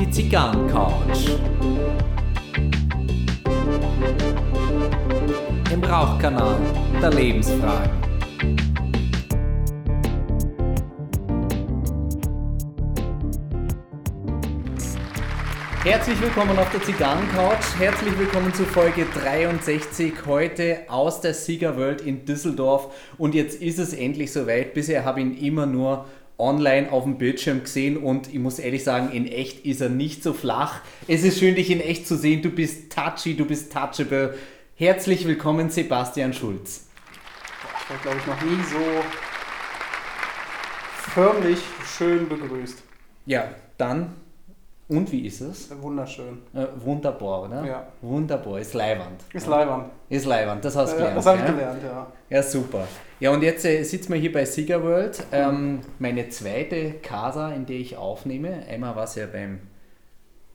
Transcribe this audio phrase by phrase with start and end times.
[0.00, 1.36] Die Zigarrencouch.
[5.70, 6.56] Im Rauchkanal
[7.02, 8.08] der Lebensfragen.
[15.84, 17.78] Herzlich willkommen auf der Zigarrencouch.
[17.78, 20.12] Herzlich willkommen zu Folge 63.
[20.26, 22.94] Heute aus der Siegerworld in Düsseldorf.
[23.18, 24.72] Und jetzt ist es endlich soweit.
[24.74, 26.06] Bisher habe ich ihn immer nur
[26.38, 30.22] online auf dem Bildschirm gesehen und ich muss ehrlich sagen, in echt ist er nicht
[30.22, 30.80] so flach.
[31.08, 32.42] Es ist schön, dich in echt zu sehen.
[32.42, 34.34] Du bist touchy, du bist touchable.
[34.76, 36.86] Herzlich willkommen, Sebastian Schulz.
[37.84, 39.02] Ich war, glaube ich, noch nie so
[41.10, 41.58] förmlich
[41.96, 42.82] schön begrüßt.
[43.26, 44.14] Ja, dann
[44.88, 45.68] und wie ist es?
[45.82, 46.38] Wunderschön.
[46.54, 47.64] Äh, wunderbar, oder?
[47.64, 47.86] Ja.
[48.00, 49.20] Wunderbar, ist leiwand.
[49.34, 49.90] Ist leiwand.
[50.08, 51.16] Ist leiwand, das hast du Äh, gelernt.
[51.18, 51.50] das habe ich ja?
[51.50, 52.06] gelernt, ja.
[52.30, 52.88] Ja, super.
[53.20, 55.24] Ja, und jetzt äh, sitzen wir hier bei Sieger World.
[55.32, 58.64] Ähm, meine zweite Casa, in der ich aufnehme.
[58.68, 59.60] Einmal war es ja beim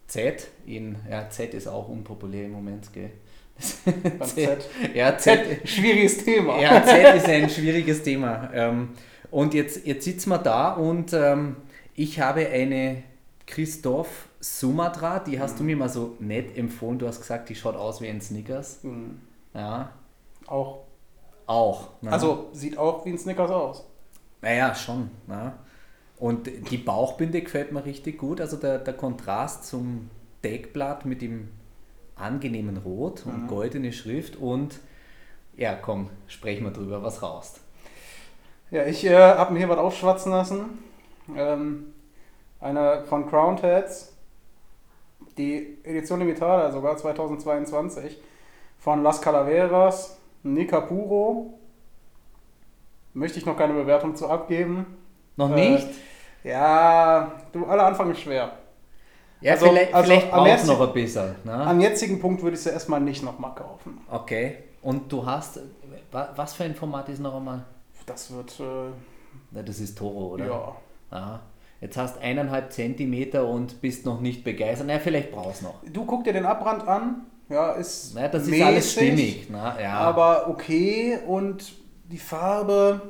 [0.08, 0.48] Z.
[0.66, 3.12] In, ja, Z ist auch unpopulär im Moment, gell?
[3.86, 4.70] Beim Z.
[4.94, 5.46] Ja, Z.
[5.46, 6.60] Z, schwieriges Thema.
[6.60, 8.50] Ja, Z ist ein schwieriges Thema.
[8.54, 8.90] Ähm,
[9.32, 11.58] und jetzt, jetzt sitzen wir da und ähm,
[11.96, 13.04] ich habe eine
[13.46, 17.00] Christoph Sumatra, die hast du mir mal so nett empfohlen.
[17.00, 18.84] Du hast gesagt, die schaut aus wie ein Snickers.
[18.84, 19.20] Mhm.
[19.54, 19.94] Ja,
[20.48, 20.83] Auch.
[21.54, 21.90] Auch.
[22.02, 22.12] ne?
[22.12, 23.86] Also, sieht auch wie ein Snickers aus.
[24.42, 25.10] Naja, schon.
[25.28, 25.54] Ja.
[26.18, 28.40] Und die Bauchbinde gefällt mir richtig gut.
[28.40, 30.10] Also der, der Kontrast zum
[30.44, 31.50] Deckblatt mit dem
[32.16, 34.36] angenehmen Rot und goldene Schrift.
[34.36, 34.80] Und
[35.58, 37.60] ja, komm, sprechen wir drüber, was raust.
[38.72, 40.80] Ja, ich äh, habe mir hier was aufschwatzen lassen.
[41.36, 41.94] Ähm,
[42.60, 44.16] eine von Crown Heads.
[45.38, 48.18] Die Edition Limitada, sogar 2022.
[48.80, 51.60] Von Las Calaveras, Nica Puro.
[53.14, 54.86] Möchte ich noch keine Bewertung zu abgeben.
[55.38, 55.88] Noch Äh, nicht?
[56.44, 58.52] Ja, du, aller Anfang ist schwer.
[59.42, 61.36] Ja, also- vielleicht, also vielleicht am braucht es noch ein bisschen.
[61.44, 61.54] Ne?
[61.54, 64.00] Am jetzigen Punkt würde ich sie erstmal nicht nochmal kaufen.
[64.10, 64.58] Okay.
[64.82, 65.60] Und du hast,
[66.12, 67.64] wa- was für ein Format ist noch einmal?
[68.06, 68.92] Das wird, äh,
[69.52, 70.46] Na, das ist Toro, oder?
[70.46, 70.76] ja.
[71.12, 71.40] Ja.
[71.80, 74.88] Jetzt hast eineinhalb Zentimeter und bist noch nicht begeistert.
[74.90, 75.76] Na, vielleicht brauchst du noch.
[75.92, 77.26] Du guck dir den Abbrand an.
[77.50, 78.14] Ja, ist.
[78.16, 79.48] Na, das ist mäßig, alles stimmig.
[79.50, 79.94] Na, ja.
[79.94, 81.74] Aber okay und
[82.06, 83.02] die Farbe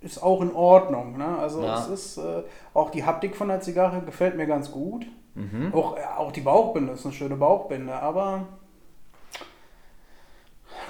[0.00, 1.16] ist auch in Ordnung.
[1.16, 1.38] Ne?
[1.38, 1.80] Also Ja.
[1.80, 2.42] es ist äh,
[2.74, 5.06] auch die Haptik von der Zigarre gefällt mir ganz gut.
[5.34, 5.72] Mhm.
[5.74, 8.46] Auch, ja, auch die Bauchbinde ist eine schöne Bauchbinde, aber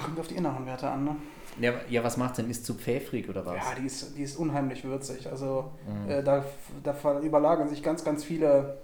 [0.03, 1.05] kommt auf die inneren Werte an.
[1.05, 1.15] Ne?
[1.61, 2.49] Ja, ja, was macht denn?
[2.49, 3.55] Ist zu pfeffrig oder was?
[3.55, 5.27] Ja, die ist, die ist unheimlich würzig.
[5.31, 6.11] Also Mhm.
[6.11, 6.43] äh, da,
[6.83, 8.77] da überlagern sich ganz, ganz viele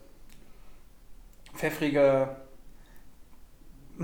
[1.54, 2.30] pfeffrige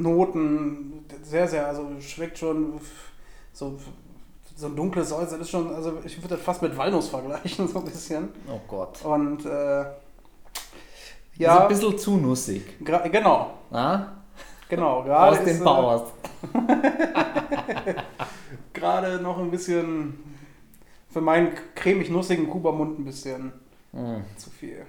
[0.02, 1.06] Noten.
[1.24, 2.80] Sehr, sehr, also schmeckt schon
[3.54, 3.78] so,
[4.56, 5.32] so ein dunkles Salz.
[5.32, 8.30] Das ist schon, also ich würde das fast mit Walnuss vergleichen, so ein bisschen.
[8.50, 9.04] Oh Gott.
[9.06, 9.88] Und äh, Ist
[11.38, 12.64] ja, ein bisschen zu nussig.
[12.84, 14.08] genau, Ah?
[14.70, 15.04] genau.
[15.04, 16.12] Gerade Aus ist, den äh, Bauers.
[18.74, 20.18] Gerade noch ein bisschen
[21.10, 23.52] für meinen cremig-nussigen Kuba-Mund ein bisschen
[23.94, 24.24] Hm.
[24.36, 24.86] zu viel.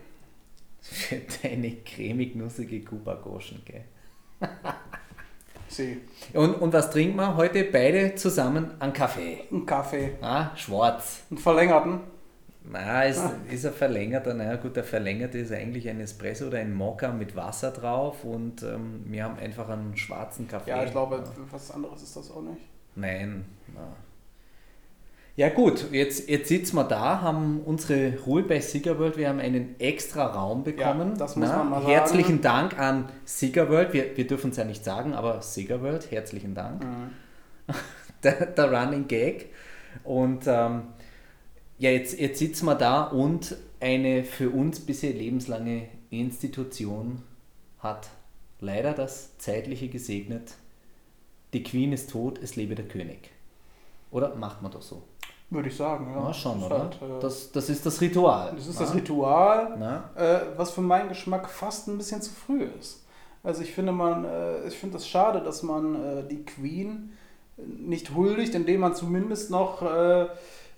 [0.82, 3.84] Für deine cremig-nussige Kuba-Goschen, gell?
[5.68, 6.00] Sie.
[6.32, 8.70] Und, und was trinken wir heute beide zusammen?
[8.80, 9.44] Einen Kaffee.
[9.50, 10.12] Ein Kaffee.
[10.20, 11.22] Ah, schwarz.
[11.30, 12.00] Einen verlängerten.
[12.70, 16.74] Na, ist, ist ein verlängerter, naja gut, der verlängerte ist eigentlich ein Espresso oder ein
[16.74, 20.70] Mokka mit Wasser drauf und ähm, wir haben einfach einen schwarzen Kaffee.
[20.70, 22.60] Ja, ich glaube, was anderes ist das auch nicht.
[22.94, 23.46] Nein.
[23.74, 23.96] Na.
[25.38, 29.78] Ja gut, jetzt, jetzt sitzen wir da, haben unsere Ruhe bei Siegerworld, wir haben einen
[29.78, 31.10] extra Raum bekommen.
[31.10, 31.92] Ja, das muss man mal sagen.
[31.92, 36.84] Herzlichen Dank an Siegerworld, wir, wir dürfen es ja nicht sagen, aber Siegerworld, herzlichen Dank.
[38.24, 39.50] Der, der Running Gag.
[40.02, 40.88] Und ähm,
[41.78, 47.22] ja, jetzt, jetzt sitzen wir da und eine für uns bisher lebenslange Institution
[47.78, 48.08] hat
[48.58, 50.54] leider das Zeitliche gesegnet.
[51.52, 53.30] Die Queen ist tot, es lebe der König.
[54.10, 55.04] Oder macht man das so?
[55.50, 56.26] Würde ich sagen, ja.
[56.26, 56.78] Ja, schon, Das oder?
[56.78, 58.52] halt, äh, Das, das ist das Ritual.
[58.54, 58.86] das ist na?
[58.86, 60.10] das Ritual, Na?
[60.14, 63.04] äh, was für meinen Geschmack fast ein bisschen zu früh ist.
[63.42, 67.12] Also ich finde man, äh, ich finde es schade, dass man äh, die Queen
[67.56, 70.26] nicht huldigt, indem man zumindest noch äh,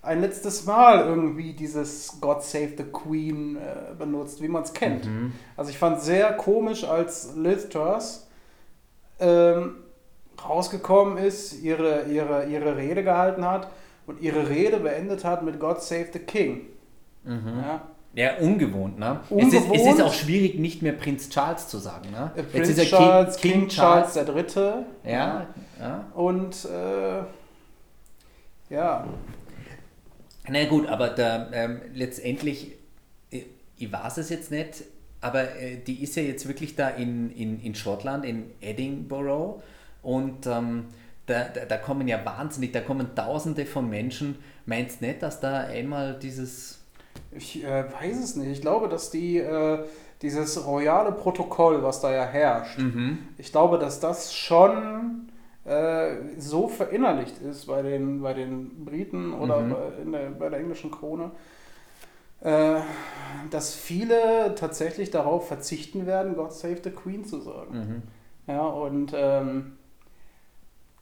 [0.03, 5.05] ein letztes Mal irgendwie dieses God Save the Queen äh, benutzt, wie man es kennt.
[5.05, 5.33] Mhm.
[5.57, 8.27] Also ich fand sehr komisch, als Liz Truss
[9.19, 9.75] ähm,
[10.47, 13.67] rausgekommen ist, ihre, ihre, ihre Rede gehalten hat
[14.05, 16.67] und ihre Rede beendet hat mit God Save the King.
[17.25, 17.81] Ja?
[18.13, 19.21] Ja, ungewohnt, ne?
[19.29, 20.01] Es, ist, es ist Ungewohnt.
[20.01, 22.31] auch schwierig, nicht mehr Prinz Charles zu sagen, ne?
[22.35, 24.85] Äh, Jetzt Prinz ist er Charles, King, Charles der Dritte.
[25.05, 25.47] Ja,
[25.79, 26.05] ja.
[26.13, 27.23] Und äh,
[28.73, 29.07] ja,
[30.49, 32.73] Na gut, aber da, ähm, letztendlich
[33.81, 34.83] ich weiß es jetzt nicht,
[35.21, 39.61] aber äh, die ist ja jetzt wirklich da in, in, in Schottland, in Edinburgh
[40.03, 40.85] und ähm,
[41.25, 44.37] da, da, da, kommen ja wahnsinnig, da kommen tausende von Menschen.
[44.65, 46.83] Meinst du nicht, dass da einmal dieses...
[47.31, 48.49] Ich äh, weiß es nicht.
[48.49, 49.37] Ich glaube, dass die...
[49.37, 49.85] Äh
[50.21, 53.19] dieses royale Protokoll, was da ja herrscht, mhm.
[53.37, 55.29] ich glaube, dass das schon
[55.65, 59.75] äh, so verinnerlicht ist bei den, bei den Briten oder mhm.
[60.11, 61.31] bei, der, bei der englischen Krone,
[62.41, 62.79] äh,
[63.49, 67.77] dass viele tatsächlich darauf verzichten werden, God Save the Queen zu sagen.
[67.77, 68.01] Mhm.
[68.47, 69.77] Ja, und ähm,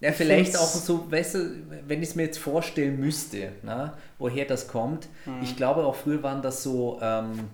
[0.01, 1.39] ja, vielleicht auch so, weißt du,
[1.87, 5.07] wenn ich es mir jetzt vorstellen müsste, na, woher das kommt.
[5.25, 5.43] Mhm.
[5.43, 7.49] Ich glaube auch früher waren das so ähm,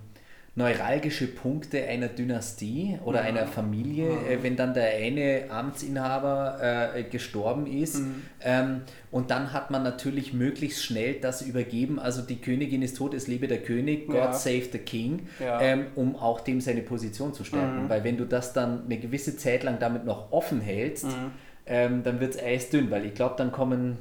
[0.57, 3.27] neuralgische Punkte einer Dynastie oder mhm.
[3.27, 4.25] einer Familie, mhm.
[4.27, 7.97] äh, wenn dann der eine Amtsinhaber äh, gestorben ist.
[7.97, 8.21] Mhm.
[8.41, 8.81] Ähm,
[9.11, 11.99] und dann hat man natürlich möglichst schnell das übergeben.
[11.99, 14.33] Also die Königin ist tot, es lebe der König, God ja.
[14.33, 15.59] save the King, ja.
[15.61, 17.83] ähm, um auch dem seine Position zu stärken.
[17.83, 17.89] Mhm.
[17.89, 21.31] Weil wenn du das dann eine gewisse Zeit lang damit noch offen hältst, mhm.
[21.65, 23.97] Ähm, dann wird es eisdünn, weil ich glaube, dann kommen,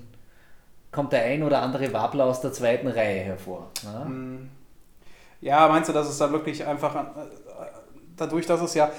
[0.92, 3.70] kommt der ein oder andere Wabbler aus der zweiten Reihe hervor.
[3.82, 4.04] Ja?
[4.04, 4.50] Mhm.
[5.40, 7.00] Ja, meinst du, dass es da wirklich einfach, äh,
[8.16, 8.90] dadurch, dass es ja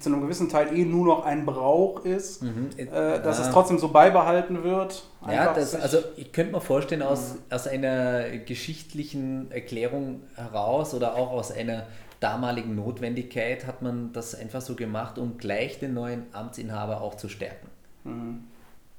[0.00, 2.70] zu einem gewissen Teil eh nur noch ein Brauch ist, mhm.
[2.76, 3.44] äh, dass ja.
[3.44, 5.04] es trotzdem so beibehalten wird.
[5.30, 7.54] Ja, das, also ich könnte mir vorstellen, aus, mhm.
[7.54, 11.86] aus einer geschichtlichen Erklärung heraus oder auch aus einer
[12.20, 17.28] damaligen Notwendigkeit hat man das einfach so gemacht, um gleich den neuen Amtsinhaber auch zu
[17.28, 17.68] stärken.
[18.04, 18.44] Mhm.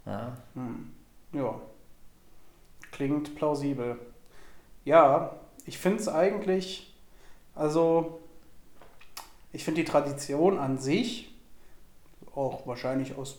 [0.05, 0.37] Ja.
[0.55, 0.91] Mhm.
[1.33, 1.61] ja.
[2.91, 3.99] Klingt plausibel.
[4.83, 5.35] Ja,
[5.65, 6.93] ich finde es eigentlich,
[7.55, 8.19] also
[9.53, 11.33] ich finde die Tradition an sich,
[12.33, 13.37] auch wahrscheinlich aus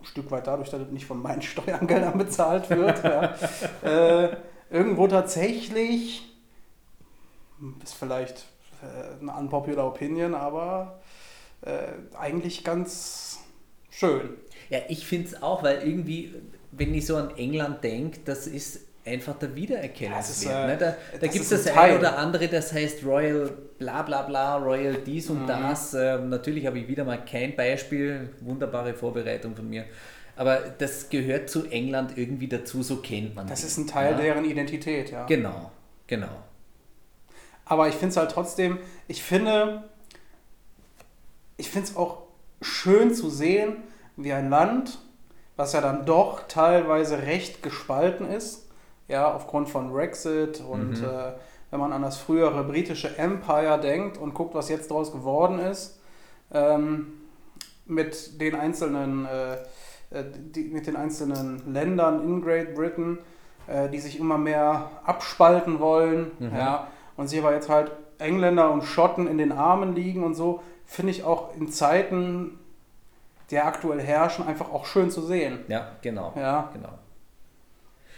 [0.00, 3.34] ein Stück weit dadurch, dass es nicht von meinen Steuergeldern bezahlt wird, ja,
[3.82, 4.36] äh,
[4.70, 6.28] irgendwo tatsächlich,
[7.82, 8.46] ist vielleicht
[9.20, 11.00] eine unpopular Opinion, aber
[11.62, 13.40] äh, eigentlich ganz
[13.90, 14.30] schön.
[14.70, 16.34] Ja, ich finde es auch, weil irgendwie,
[16.72, 20.52] wenn ich so an England denke, das ist einfach der Wiedererkennungswert.
[20.52, 20.76] Ja, ne?
[20.76, 24.94] Da, da gibt es das eine oder andere, das heißt Royal bla bla bla, Royal
[24.94, 25.46] dies und mhm.
[25.46, 25.94] das.
[25.94, 29.84] Ähm, natürlich habe ich wieder mal kein Beispiel, wunderbare Vorbereitung von mir.
[30.36, 33.66] Aber das gehört zu England irgendwie dazu, so kennt man Das die.
[33.66, 34.18] ist ein Teil ja?
[34.18, 35.26] deren Identität, ja.
[35.26, 35.70] Genau,
[36.06, 36.42] genau.
[37.64, 38.78] Aber ich finde es halt trotzdem,
[39.08, 39.84] ich finde,
[41.56, 42.22] ich finde es auch
[42.60, 43.76] schön zu sehen,
[44.16, 44.98] wie ein Land,
[45.56, 48.68] was ja dann doch teilweise recht gespalten ist,
[49.08, 51.04] ja, aufgrund von Brexit und mhm.
[51.04, 51.32] äh,
[51.70, 56.00] wenn man an das frühere britische Empire denkt und guckt, was jetzt daraus geworden ist,
[56.52, 57.14] ähm,
[57.86, 59.56] mit den einzelnen äh,
[60.12, 60.24] äh,
[60.54, 63.18] die, mit den einzelnen Ländern in Great Britain,
[63.66, 66.54] äh, die sich immer mehr abspalten wollen, mhm.
[66.54, 70.62] ja, und sich aber jetzt halt Engländer und Schotten in den Armen liegen und so,
[70.84, 72.58] finde ich auch in Zeiten,
[73.50, 75.60] der aktuell herrschen, einfach auch schön zu sehen.
[75.68, 76.32] Ja, genau.
[76.36, 76.70] Ja.
[76.72, 76.98] genau.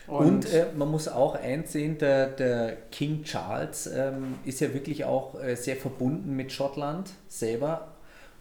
[0.06, 5.04] Und, und äh, man muss auch einsehen, der, der King Charles ähm, ist ja wirklich
[5.04, 7.88] auch äh, sehr verbunden mit Schottland selber.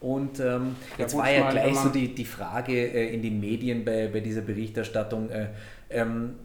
[0.02, 3.40] Und ähm, ja, jetzt gut, war ja gleich so die, die Frage äh, in den
[3.40, 5.48] Medien bei, bei dieser Berichterstattung, äh,
[5.94, 6.36] ähm,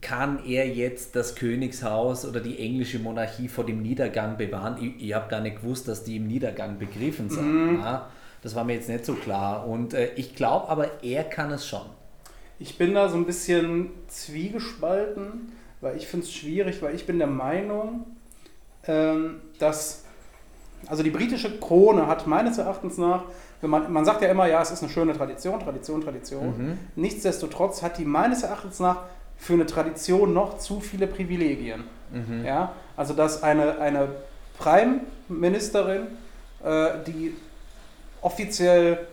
[0.00, 4.76] kann er jetzt das Königshaus oder die englische Monarchie vor dem Niedergang bewahren?
[4.80, 7.72] Ich, ich habe gar nicht gewusst, dass die im Niedergang begriffen sind.
[7.72, 7.80] Mhm.
[7.80, 8.08] Ja,
[8.42, 9.66] das war mir jetzt nicht so klar.
[9.66, 11.86] Und äh, ich glaube aber, er kann es schon.
[12.58, 17.18] Ich bin da so ein bisschen zwiegespalten, weil ich finde es schwierig, weil ich bin
[17.18, 18.06] der Meinung,
[18.86, 20.05] ähm, dass,
[20.86, 23.22] also die britische Krone hat meines Erachtens nach,
[23.62, 26.46] man, man sagt ja immer, ja, es ist eine schöne Tradition, Tradition, Tradition.
[26.46, 26.78] Mhm.
[26.96, 28.98] Nichtsdestotrotz hat die meines Erachtens nach
[29.38, 31.84] für eine Tradition noch zu viele Privilegien.
[32.12, 32.44] Mhm.
[32.44, 32.72] Ja?
[32.96, 34.08] Also dass eine, eine
[34.58, 36.06] Prime-Ministerin,
[36.64, 37.34] äh, die
[38.22, 39.06] offiziell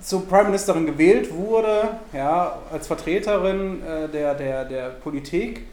[0.00, 5.66] zur Prime Ministerin gewählt wurde, ja, als Vertreterin äh, der, der, der Politik,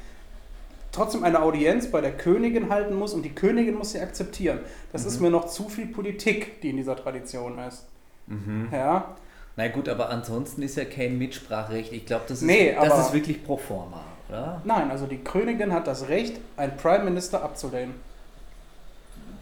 [0.91, 4.59] trotzdem eine Audienz bei der Königin halten muss und die Königin muss sie akzeptieren.
[4.91, 5.07] Das mhm.
[5.07, 7.85] ist mir noch zu viel Politik, die in dieser Tradition ist.
[8.27, 8.69] Mhm.
[8.71, 9.15] Ja.
[9.55, 11.91] Na gut, aber ansonsten ist ja kein Mitspracherecht.
[11.91, 14.61] Ich glaube, das, ist, nee, das ist wirklich pro forma, oder?
[14.63, 17.95] Nein, also die Königin hat das Recht, einen Prime Minister abzulehnen.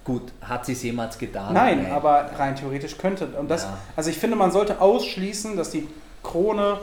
[0.03, 1.53] Gut, hat sie es jemals getan?
[1.53, 3.27] Nein, Nein, aber rein theoretisch könnte.
[3.27, 3.77] Und das, ja.
[3.95, 5.87] Also ich finde, man sollte ausschließen, dass die
[6.23, 6.79] Krone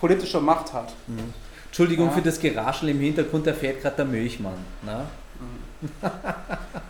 [0.00, 0.92] politische Macht hat.
[1.08, 1.34] Mhm.
[1.68, 2.12] Entschuldigung ja.
[2.12, 4.58] für das Geraschel im Hintergrund, da fährt gerade der Milchmann.
[4.82, 5.06] Ne?
[5.40, 6.10] Mhm.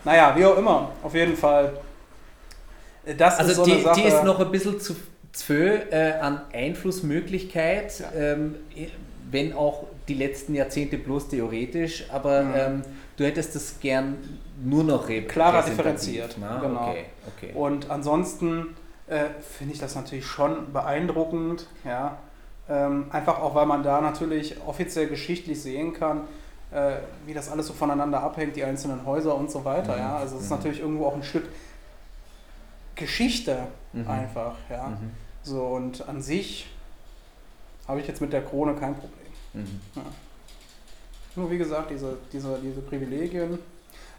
[0.05, 1.73] naja, wie auch immer, auf jeden Fall.
[3.17, 4.97] Das also ist so die, die ist noch ein bisschen zu,
[5.33, 8.13] zu äh, an Einflussmöglichkeit, ja.
[8.13, 8.57] ähm,
[9.31, 12.55] wenn auch die letzten Jahrzehnte bloß theoretisch, aber mhm.
[12.57, 12.83] ähm,
[13.17, 14.17] du hättest das gern
[14.63, 16.37] nur noch klarer differenziert.
[16.41, 16.59] Na?
[16.59, 16.91] Genau.
[16.91, 17.53] Okay, okay.
[17.55, 18.75] Und ansonsten
[19.07, 19.25] äh,
[19.57, 22.19] finde ich das natürlich schon beeindruckend, ja.
[22.71, 26.23] Ähm, einfach auch, weil man da natürlich offiziell geschichtlich sehen kann,
[26.71, 29.95] äh, wie das alles so voneinander abhängt, die einzelnen Häuser und so weiter.
[29.95, 30.01] Mhm.
[30.01, 30.17] Ja?
[30.19, 30.57] Also es ist mhm.
[30.57, 31.45] natürlich irgendwo auch ein Stück
[32.95, 33.59] Geschichte
[33.93, 34.09] mhm.
[34.09, 34.57] einfach.
[34.69, 34.89] Ja?
[34.89, 35.11] Mhm.
[35.43, 36.69] So, und an sich
[37.87, 39.33] habe ich jetzt mit der Krone kein Problem.
[39.55, 39.81] Mhm.
[39.97, 40.03] Ja.
[41.37, 43.59] Nur wie gesagt, diese, diese, diese Privilegien.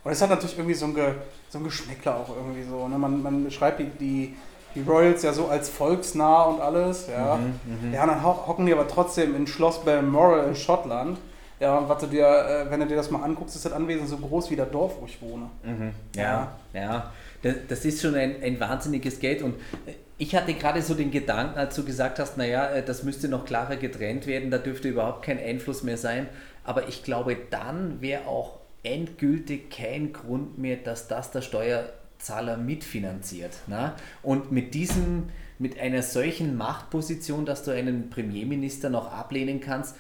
[0.04, 1.14] Und es hat natürlich irgendwie so ein, Ge,
[1.50, 2.88] so ein Geschmäckler auch irgendwie so.
[2.88, 2.98] Ne?
[2.98, 4.36] Man, man beschreibt die, die,
[4.76, 7.08] die Royals ja so als volksnah und alles.
[7.08, 11.18] Ja, mhm, ja dann hocken die aber trotzdem in Schloss Balmoral in Schottland.
[11.60, 14.08] Ja, und was du dir, äh, wenn du dir das mal anguckst, ist das Anwesen
[14.08, 15.50] so groß wie der Dorf, wo ich wohne.
[15.64, 15.92] Mhm.
[16.16, 17.14] Ja, ja, ja.
[17.42, 19.42] Das, das ist schon ein, ein wahnsinniges Geld.
[19.42, 19.56] Und
[20.18, 23.44] ich hatte gerade so den Gedanken, als du gesagt hast, naja, äh, das müsste noch
[23.44, 26.28] klarer getrennt werden, da dürfte überhaupt kein Einfluss mehr sein.
[26.64, 31.42] Aber ich glaube, dann wäre auch endgültig kein Grund mehr, dass das der
[32.20, 33.68] Steuerzahler mitfinanziert.
[33.68, 33.94] Ne?
[34.22, 39.96] Und mit diesem, mit einer solchen Machtposition, dass du einen Premierminister noch ablehnen kannst,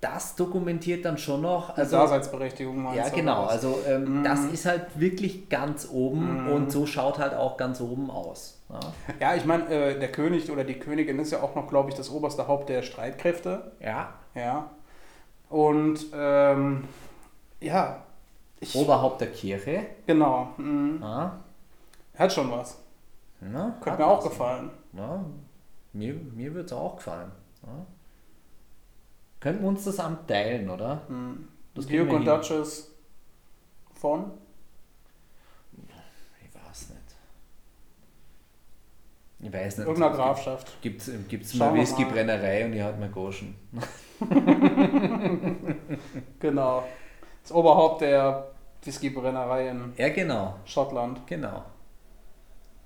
[0.00, 1.76] das dokumentiert dann schon noch.
[1.76, 3.44] Also, Daseinsberechtigung meinst Ja, genau.
[3.44, 4.24] Also ähm, mhm.
[4.24, 6.52] das ist halt wirklich ganz oben mhm.
[6.52, 8.60] und so schaut halt auch ganz oben aus.
[8.68, 8.80] Ja,
[9.20, 11.96] ja ich meine, äh, der König oder die Königin ist ja auch noch, glaube ich,
[11.96, 13.72] das oberste Haupt der Streitkräfte.
[13.80, 14.14] Ja.
[14.34, 14.70] Ja.
[15.48, 16.84] Und ähm,
[17.60, 18.02] ja.
[18.60, 19.82] Ich, Oberhaupt der Kirche.
[20.06, 20.50] Genau.
[20.58, 20.98] Mhm.
[21.00, 21.40] Ja.
[22.16, 22.78] Hat schon was.
[23.40, 24.70] Na, Könnte mir auch gefallen.
[24.92, 25.24] Ja,
[25.92, 27.30] mir mir würde es auch gefallen.
[27.62, 27.86] Ja.
[29.40, 31.02] Könnten wir uns das Amt teilen, oder?
[31.08, 31.48] Hm.
[31.74, 32.90] Das Duke und Duchess
[33.92, 34.30] von?
[36.42, 37.16] Ich weiß nicht.
[39.40, 39.86] Ich weiß nicht.
[39.86, 40.80] Irgendeiner Grafschaft.
[40.80, 43.54] Gibt es mal Whiskybrennerei und ich halt mal Goschen.
[46.40, 46.84] genau.
[47.42, 48.48] Das Oberhaupt der
[48.82, 50.56] Whiskybrennerei in ja, genau.
[50.64, 51.26] Schottland.
[51.26, 51.62] Genau.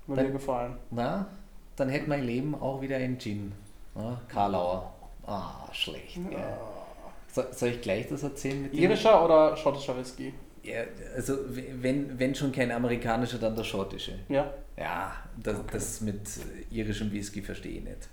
[0.07, 0.77] Würde mir gefallen.
[0.89, 1.27] Na,
[1.75, 3.51] dann hätte mein Leben auch wieder ein Gin.
[3.95, 4.93] Na, Karlauer.
[5.25, 6.17] Ah, schlecht.
[6.31, 6.57] Ja.
[7.31, 8.63] So, soll ich gleich das erzählen?
[8.63, 9.23] Mit Irischer dem?
[9.23, 10.33] oder schottischer Whisky?
[10.63, 10.81] Ja,
[11.15, 14.19] also wenn, wenn schon kein amerikanischer, dann der schottische.
[14.29, 14.53] Ja.
[14.77, 15.69] Ja, das, okay.
[15.73, 16.21] das mit
[16.69, 18.09] irischem Whisky verstehe ich nicht.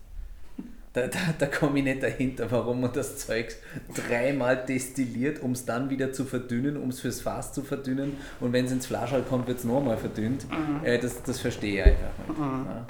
[0.99, 3.55] Da, da, da komme ich nicht dahinter, warum man das Zeug
[3.95, 8.52] dreimal destilliert, um es dann wieder zu verdünnen, um es fürs Fass zu verdünnen und
[8.52, 10.50] wenn es ins Flaschall kommt, wird es nochmal verdünnt.
[10.50, 10.85] Mhm.
[10.85, 12.38] Äh, das, das verstehe ich einfach nicht.
[12.38, 12.67] Mhm.
[12.67, 12.87] Ja.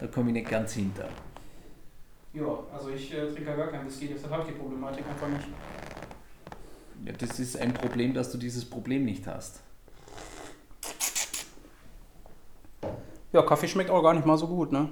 [0.00, 1.08] Da komme ich nicht ganz hinter.
[2.34, 5.48] Ja, also ich äh, trinke gar kein Whisky, deshalb habe ich die Problematik einfach nicht.
[7.06, 9.62] Ja, das ist ein Problem, dass du dieses Problem nicht hast.
[13.32, 14.90] Ja, Kaffee schmeckt auch gar nicht mal so gut, ne?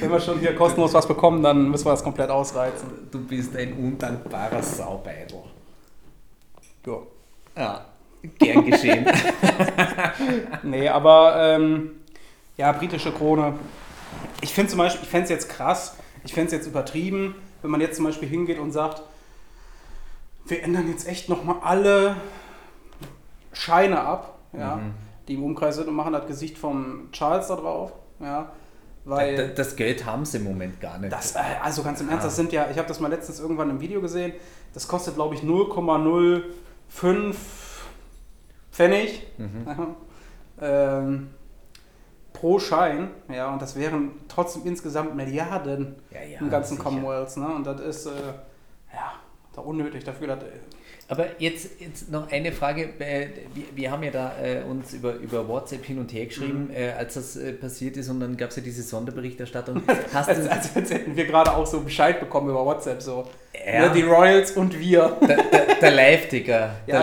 [0.00, 2.88] Wenn wir schon hier kostenlos was bekommen, dann müssen wir das komplett ausreizen.
[3.10, 5.42] Du bist ein undankbarer Saubeidel.
[6.86, 6.98] Ja.
[7.56, 7.84] Ja,
[8.38, 9.06] gern geschehen.
[10.62, 11.90] nee, aber ähm,
[12.56, 13.54] ja, britische Krone
[14.40, 17.70] ich finde zum Beispiel, ich fände es jetzt krass, ich fände es jetzt übertrieben, wenn
[17.70, 19.02] man jetzt zum Beispiel hingeht und sagt,
[20.46, 22.16] wir ändern jetzt echt nochmal alle
[23.52, 24.94] Scheine ab, ja, mhm.
[25.28, 27.92] die im Umkreis sind und machen das Gesicht vom Charles da drauf.
[28.20, 28.52] Ja,
[29.04, 31.12] weil das Geld haben sie im Moment gar nicht.
[31.12, 33.70] Das, äh, also ganz im Ernst, das sind ja, ich habe das mal letztens irgendwann
[33.70, 34.32] im Video gesehen,
[34.74, 37.34] das kostet glaube ich 0,05
[38.70, 39.26] Pfennig.
[39.38, 39.66] Mhm.
[40.60, 41.30] ähm,
[42.32, 47.46] pro Schein, ja, und das wären trotzdem insgesamt Milliarden ja, ja, im ganzen Commonwealth, ne?
[47.48, 48.10] Und das ist, äh,
[48.92, 49.12] ja,
[49.54, 50.44] da unnötig dafür, dass,
[51.10, 52.90] aber jetzt, jetzt noch eine Frage.
[52.98, 56.74] Wir, wir haben ja da äh, uns über, über WhatsApp hin und her geschrieben, mhm.
[56.74, 59.82] äh, als das äh, passiert ist und dann gab es ja diese Sonderberichterstattung.
[60.14, 63.26] Hast als, als, als, hätten wir gerade auch so Bescheid bekommen über WhatsApp, so
[63.66, 63.88] ja.
[63.88, 65.16] Ne, die Royals und wir.
[65.26, 66.70] Der, der, der Live-Ticker.
[66.86, 67.02] Ja,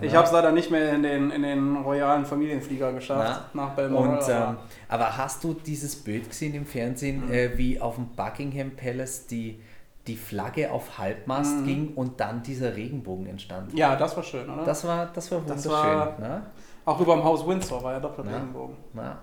[0.00, 3.66] Ich habe es leider nicht mehr in den, in den royalen Familienflieger geschafft, Na?
[3.66, 4.18] nach Balmoral.
[4.18, 4.56] Und, ähm,
[4.88, 7.50] aber hast du dieses Bild gesehen im Fernsehen, mhm.
[7.56, 9.60] Wie auf dem Buckingham Palace die
[10.06, 11.66] die Flagge auf Halbmast mhm.
[11.66, 13.74] ging und dann dieser Regenbogen entstand.
[13.74, 14.64] Ja, das war schön, oder?
[14.64, 15.70] Das war, das war wunderschön.
[15.70, 16.42] Das war, ne?
[16.84, 18.76] Auch über dem Haus Windsor war ja doch der Regenbogen.
[18.92, 19.18] Na.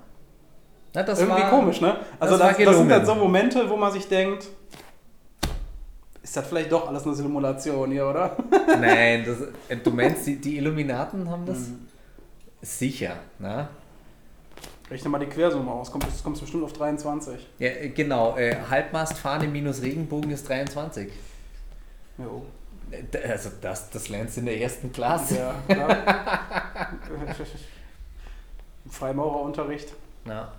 [0.96, 1.98] Na, Irgendwie war, komisch, ne?
[2.20, 4.48] Also das, das, das sind dann so Momente, wo man sich denkt,
[6.22, 8.38] ist das vielleicht doch alles eine Simulation hier, oder?
[8.80, 11.70] Nein, das, du meinst, die, die Illuminaten haben das?
[11.70, 11.88] Mhm.
[12.62, 13.68] Sicher, ne?
[14.90, 17.48] Rechne mal die Quersumme aus, kommt, das kommt bestimmt auf 23.
[17.60, 18.38] Ja, äh, genau.
[18.38, 21.12] Äh, Halbmastfahne minus Regenbogen ist 23.
[22.18, 22.46] Jo.
[22.92, 25.38] Äh, also das, das lernst du in der ersten Klasse.
[25.38, 26.90] Ja, klar.
[28.90, 29.94] Freimaurerunterricht.
[30.26, 30.52] Ja.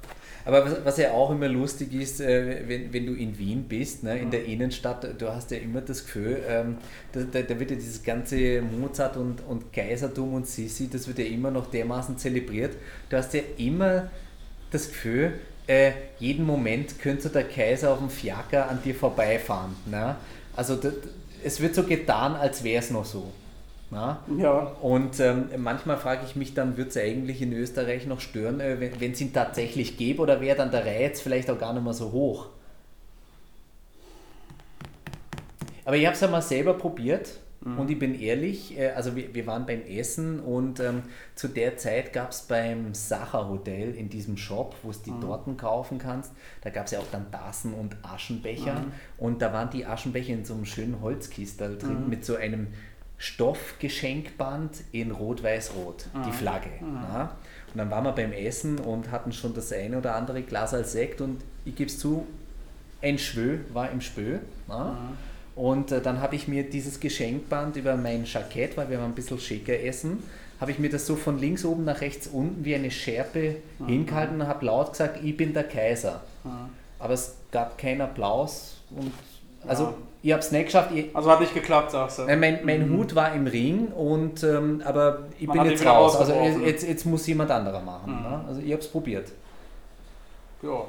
[0.47, 4.03] Aber was, was, ja auch immer lustig ist, äh, wenn, wenn du in Wien bist,
[4.05, 6.77] ne, in der Innenstadt, du hast ja immer das Gefühl, ähm,
[7.13, 11.19] da, da, da, wird ja dieses ganze Mozart und, und Kaisertum und Sissi, das wird
[11.19, 12.77] ja immer noch dermaßen zelebriert.
[13.09, 14.11] Du hast ja immer
[14.71, 15.33] das Gefühl,
[15.67, 19.75] äh, jeden Moment könnte der Kaiser auf dem Fiaker an dir vorbeifahren.
[19.87, 20.17] Ne?
[20.55, 20.93] Also das,
[21.43, 23.33] es wird so getan, als wäre es noch so.
[23.95, 24.19] Na?
[24.37, 24.73] Ja.
[24.83, 28.77] Und ähm, manchmal frage ich mich dann, wird es eigentlich in Österreich noch stören, äh,
[28.99, 31.93] wenn es ihn tatsächlich gäbe oder wäre dann der Reiz vielleicht auch gar nicht mehr
[31.93, 32.49] so hoch?
[35.85, 37.79] Aber ich habe es ja mal selber probiert mhm.
[37.79, 41.03] und ich bin ehrlich, äh, also wir, wir waren beim Essen und ähm,
[41.37, 45.21] zu der Zeit gab es beim Sacher Hotel in diesem Shop, wo du die mhm.
[45.21, 46.33] Torten kaufen kannst,
[46.63, 48.93] da gab es ja auch dann Tassen und Aschenbecher mhm.
[49.19, 52.11] und da waren die Aschenbecher in so einem schönen Holzkistel drin mhm.
[52.11, 52.69] mit so einem
[53.18, 56.33] Stoffgeschenkband in Rot-Weiß-Rot, die ah.
[56.33, 56.71] Flagge.
[56.80, 57.37] Ja.
[57.73, 60.92] Und dann waren wir beim Essen und hatten schon das eine oder andere Glas als
[60.92, 62.26] Sekt und ich gebe es zu,
[63.02, 64.38] ein Schwö war im Spö.
[64.68, 64.97] Ja.
[65.56, 69.14] Und äh, dann habe ich mir dieses Geschenkband über mein Jackett, weil wir haben ein
[69.14, 70.23] bisschen schicker essen,
[70.61, 73.87] habe ich mir das so von links oben nach rechts unten wie eine Schärpe mhm.
[73.87, 76.23] hingehalten und habe laut gesagt, ich bin der Kaiser.
[76.42, 76.71] Mhm.
[76.99, 79.12] Aber es gab keinen Applaus und
[79.66, 79.94] also.
[80.25, 80.90] Ich habe es nicht geschafft.
[80.95, 82.23] Ich, also hat nicht geklappt, sagst du.
[82.23, 82.97] Äh, mein, mein mhm.
[82.97, 86.16] Hut war im Ring, und, ähm, aber ich Man bin jetzt raus.
[86.16, 88.16] Also jetzt, jetzt muss jemand anderer machen.
[88.16, 88.23] Mhm.
[88.23, 88.45] Ne?
[88.49, 89.28] Also ich habe es probiert.
[90.62, 90.85] Ja,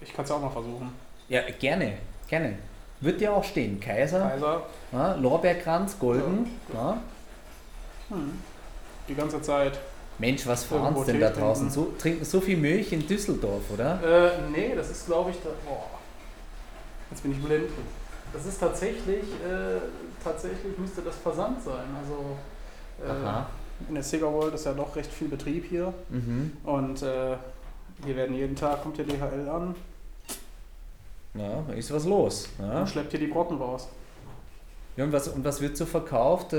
[0.00, 0.90] ich kann es auch mal versuchen.
[1.28, 1.92] Ja, gerne,
[2.26, 2.58] gerne.
[3.00, 3.78] Wird ja auch stehen.
[3.78, 4.62] Kaiser, Kaiser.
[4.90, 6.50] Ja, Lorbeerkranz, golden.
[6.74, 6.98] Ja.
[8.08, 8.32] Hm.
[9.08, 9.78] Die ganze Zeit.
[10.18, 11.70] Mensch, was fahren Sie denn da draußen?
[11.70, 14.00] So, trinken so viel Milch in Düsseldorf, oder?
[14.02, 15.84] Äh, nee, das ist glaube ich, da, boah,
[17.10, 17.68] Jetzt bin ich blind.
[18.32, 19.80] Das ist tatsächlich, äh,
[20.22, 21.86] tatsächlich müsste das Versand sein.
[21.98, 22.36] Also
[23.02, 25.92] äh, in der Sega World ist ja doch recht viel Betrieb hier.
[26.10, 26.52] Mhm.
[26.64, 27.36] Und äh,
[28.04, 29.74] hier werden jeden Tag kommt hier DHL an.
[31.34, 32.48] Ja, ist was los.
[32.58, 32.80] Ja.
[32.80, 33.88] Und schleppt hier die Brocken raus.
[34.96, 36.54] Ja, und was, und was wird so verkauft?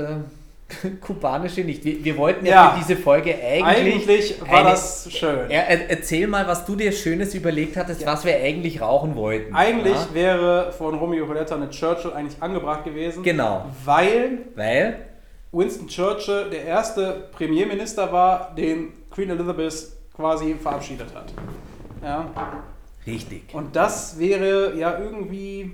[1.00, 1.84] Kubanische nicht.
[1.84, 3.64] Wir, wir wollten ja, ja, für diese Folge eigentlich.
[3.64, 5.50] Eigentlich war eine, das schön.
[5.50, 8.06] Er, erzähl mal, was du dir Schönes überlegt hattest, ja.
[8.08, 9.54] was wir eigentlich rauchen wollten.
[9.54, 10.14] Eigentlich ja?
[10.14, 13.22] wäre von Romeo Coletta eine Churchill eigentlich angebracht gewesen.
[13.22, 13.66] Genau.
[13.84, 14.38] Weil.
[14.54, 15.08] Weil.
[15.52, 21.32] Winston Churchill der erste Premierminister war, den Queen Elizabeth quasi verabschiedet hat.
[22.02, 22.30] Ja.
[23.06, 23.54] Richtig.
[23.54, 25.72] Und das wäre ja irgendwie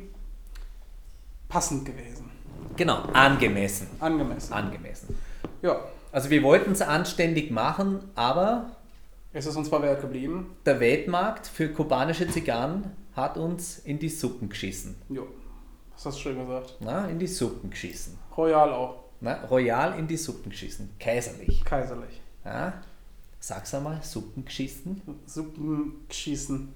[1.48, 2.30] passend gewesen.
[2.76, 3.88] Genau, angemessen.
[4.00, 4.52] Angemessen.
[4.52, 5.18] Angemessen.
[5.62, 5.80] Ja.
[6.12, 8.70] Also wir wollten es anständig machen, aber
[9.32, 10.56] es ist uns verwehrt geblieben.
[10.64, 14.94] Der Weltmarkt für kubanische Zigarren hat uns in die Suppen geschissen.
[15.08, 15.26] Jo,
[15.92, 16.76] das hast du schön gesagt.
[16.80, 18.16] Na, in die Suppen geschissen.
[18.36, 19.04] Royal auch.
[19.20, 20.90] Na, Royal in die Suppen geschissen.
[21.00, 21.64] Kaiserlich.
[21.64, 22.20] Kaiserlich.
[22.44, 22.74] Ja.
[23.40, 25.02] Sag's einmal, Suppen geschissen.
[25.26, 26.72] Suppen geschissen.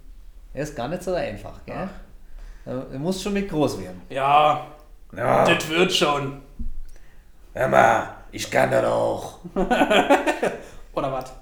[0.52, 1.88] Ja, ist gar nicht so einfach, gell?
[2.66, 2.98] Ja.
[2.98, 4.02] muss schon mit groß werden.
[4.10, 4.66] Ja,
[5.16, 5.44] ja.
[5.44, 6.40] Das wird schon.
[7.54, 9.40] Hör mal, ich kann das auch.
[10.94, 11.32] Oder was?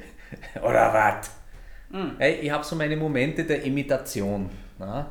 [0.62, 1.30] Oder was?
[1.90, 2.12] Mhm.
[2.18, 4.50] Hey, ich habe so meine Momente der Imitation.
[4.78, 5.06] Na?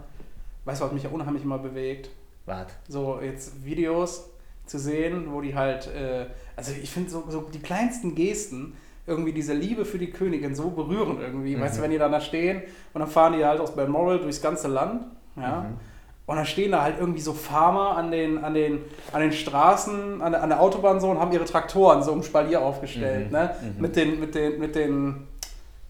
[0.65, 2.09] Weißt du, was mich ja unheimlich immer bewegt?
[2.45, 2.67] Was?
[2.87, 4.29] So jetzt Videos
[4.65, 9.33] zu sehen, wo die halt, äh, also ich finde so, so die kleinsten Gesten, irgendwie
[9.33, 11.55] diese Liebe für die Königin so berühren irgendwie.
[11.55, 11.61] Mhm.
[11.61, 12.61] Weißt du, wenn die dann da stehen
[12.93, 15.61] und dann fahren die halt aus Balmoral durchs ganze Land, ja.
[15.61, 15.77] Mhm.
[16.25, 18.79] Und dann stehen da halt irgendwie so Farmer an den, an den,
[19.11, 22.23] an den Straßen, an der, an der Autobahn so und haben ihre Traktoren so im
[22.23, 23.55] Spalier aufgestellt, mhm, ne?
[23.61, 23.81] Mhm.
[23.81, 25.27] Mit den, mit den, mit den,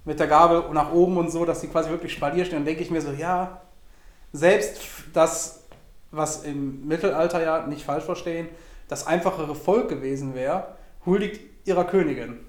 [0.06, 2.60] mit der Gabel nach oben und so, dass sie quasi wirklich Spalier stehen.
[2.60, 3.62] Dann denke ich mir so, ja,
[4.32, 4.82] selbst
[5.14, 5.66] das,
[6.10, 8.48] was im Mittelalter ja nicht falsch verstehen,
[8.88, 10.66] das einfachere Volk gewesen wäre,
[11.06, 12.40] huldigt ihrer Königin.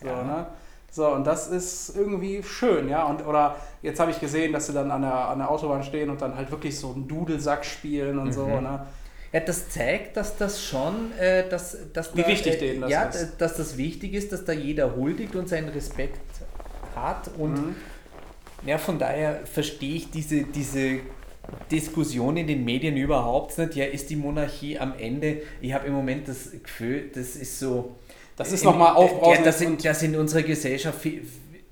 [0.00, 0.24] So, ja.
[0.24, 0.46] ne?
[0.94, 3.04] So, und das ist irgendwie schön, ja.
[3.04, 6.10] Und, oder jetzt habe ich gesehen, dass sie dann an der, an der Autobahn stehen
[6.10, 8.32] und dann halt wirklich so einen Dudelsack spielen und mhm.
[8.32, 8.86] so, ne?
[9.32, 12.90] Ja, das zeigt, dass das schon, äh, dass, dass Wie da, wichtig äh, denen das
[12.90, 13.36] ja, ist.
[13.38, 16.20] dass das wichtig ist, dass da jeder huldigt und seinen Respekt
[16.94, 17.30] hat.
[17.38, 17.76] Und mhm.
[18.66, 20.98] ja, von daher verstehe ich diese, diese
[21.70, 23.74] Diskussion in den Medien überhaupt nicht.
[23.74, 25.40] Ja, ist die Monarchie am Ende?
[25.62, 27.96] Ich habe im Moment das Gefühl, das ist so
[28.36, 29.40] das ist nochmal aufbrausen.
[29.40, 31.00] Ja, das, in, das in unserer Gesellschaft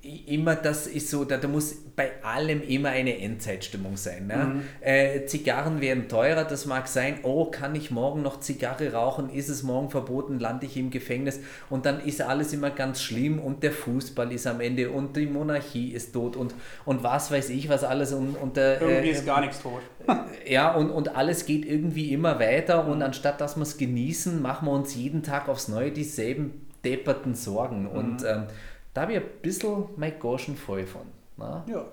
[0.03, 4.25] immer, das ist so, da, da muss bei allem immer eine Endzeitstimmung sein.
[4.25, 4.35] Ne?
[4.35, 4.61] Mhm.
[4.81, 9.49] Äh, Zigarren werden teurer, das mag sein, oh, kann ich morgen noch Zigarre rauchen, ist
[9.49, 13.61] es morgen verboten, lande ich im Gefängnis und dann ist alles immer ganz schlimm und
[13.61, 17.69] der Fußball ist am Ende und die Monarchie ist tot und, und was weiß ich,
[17.69, 19.81] was alles und, und der, Irgendwie äh, ist gar nichts tot.
[20.47, 23.03] ja, und, und alles geht irgendwie immer weiter und mhm.
[23.03, 27.83] anstatt dass wir es genießen, machen wir uns jeden Tag aufs Neue dieselben depperten Sorgen
[27.83, 27.89] mhm.
[27.89, 28.45] und ähm,
[28.93, 31.03] da habe ich ein bisschen mein Goschen voll von.
[31.37, 31.63] Na?
[31.67, 31.85] Ja.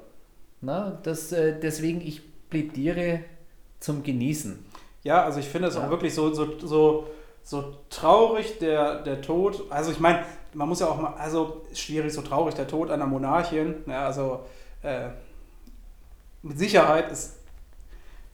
[0.61, 3.21] Na, das, äh, deswegen, ich plädiere
[3.79, 4.65] zum Genießen.
[5.05, 5.87] Ja, also ich finde es ja.
[5.87, 7.07] auch wirklich so, so, so,
[7.45, 9.65] so traurig, der, der Tod.
[9.71, 13.07] Also ich meine, man muss ja auch mal, also schwierig, so traurig, der Tod einer
[13.07, 13.77] Monarchin.
[13.87, 14.41] Ja, also
[14.83, 15.11] äh,
[16.43, 17.39] mit Sicherheit ist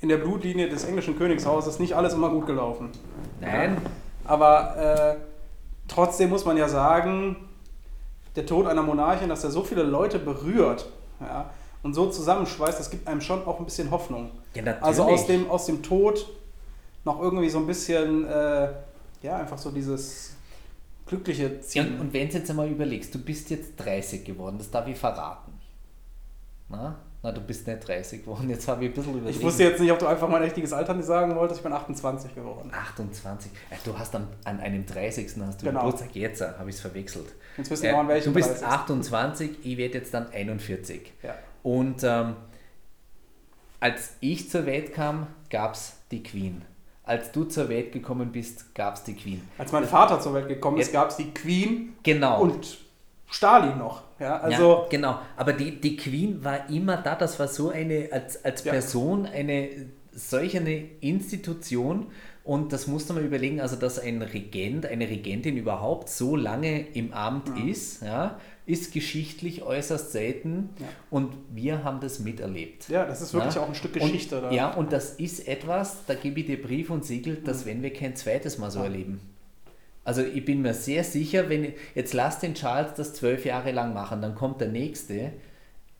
[0.00, 2.90] in der Blutlinie des englischen Königshauses nicht alles immer gut gelaufen.
[3.40, 3.76] Nein.
[3.82, 3.90] Ja,
[4.24, 5.16] aber äh,
[5.88, 7.36] trotzdem muss man ja sagen,
[8.36, 10.86] der Tod einer Monarchin, dass er so viele Leute berührt
[11.20, 11.50] ja,
[11.82, 14.30] und so zusammenschweißt, das gibt einem schon auch ein bisschen Hoffnung.
[14.54, 16.26] Ja, also aus dem, aus dem Tod
[17.04, 18.68] noch irgendwie so ein bisschen, äh,
[19.22, 20.34] ja, einfach so dieses
[21.06, 21.94] glückliche Ziel.
[21.94, 24.96] Ja, und wenn du jetzt einmal überlegst, du bist jetzt 30 geworden, das darf ich
[24.96, 25.52] verraten.
[26.68, 26.96] Na?
[27.24, 29.38] Na, du bist nicht 30 geworden, jetzt habe ich ein bisschen überlegt.
[29.38, 31.72] Ich wusste jetzt nicht, ob du einfach mein richtiges Alter nicht sagen wolltest, ich bin
[31.72, 32.70] 28 geworden.
[32.70, 33.50] 28?
[33.82, 35.28] Du hast an, an einem 30.
[35.40, 35.80] hast du genau.
[35.80, 37.32] Geburtstag, jetzt habe ich es verwechselt.
[37.56, 38.66] Jetzt wissen wir, äh, welchen Du bist 30.
[38.66, 41.14] 28, ich werde jetzt dann 41.
[41.22, 41.34] Ja.
[41.62, 42.36] Und ähm,
[43.80, 46.60] als ich zur Welt kam, gab es die Queen.
[47.04, 49.48] Als du zur Welt gekommen bist, gab es die Queen.
[49.56, 51.94] Als mein Vater zur Welt gekommen ist, gab es die Queen.
[52.02, 52.42] Genau.
[52.42, 52.76] Und
[53.30, 54.02] Stalin noch.
[54.24, 55.18] Ja, also ja, genau.
[55.36, 57.14] Aber die, die Queen war immer da.
[57.14, 59.68] Das war so eine, als, als Person, eine
[60.12, 62.06] solch eine Institution.
[62.42, 67.12] Und das musste man überlegen, also dass ein Regent, eine Regentin überhaupt so lange im
[67.12, 67.66] Amt ja.
[67.66, 70.86] ist, ja, ist geschichtlich äußerst selten ja.
[71.10, 72.88] und wir haben das miterlebt.
[72.90, 73.62] Ja, das ist wirklich ja?
[73.62, 74.42] auch ein Stück Geschichte.
[74.42, 77.66] Und, ja, und das ist etwas, da gebe ich dir Brief und Siegel, das mhm.
[77.66, 78.86] werden wir kein zweites Mal so ja.
[78.86, 79.20] erleben.
[80.04, 83.72] Also ich bin mir sehr sicher, wenn ich, jetzt lass den Charles das zwölf Jahre
[83.72, 85.32] lang machen, dann kommt der nächste.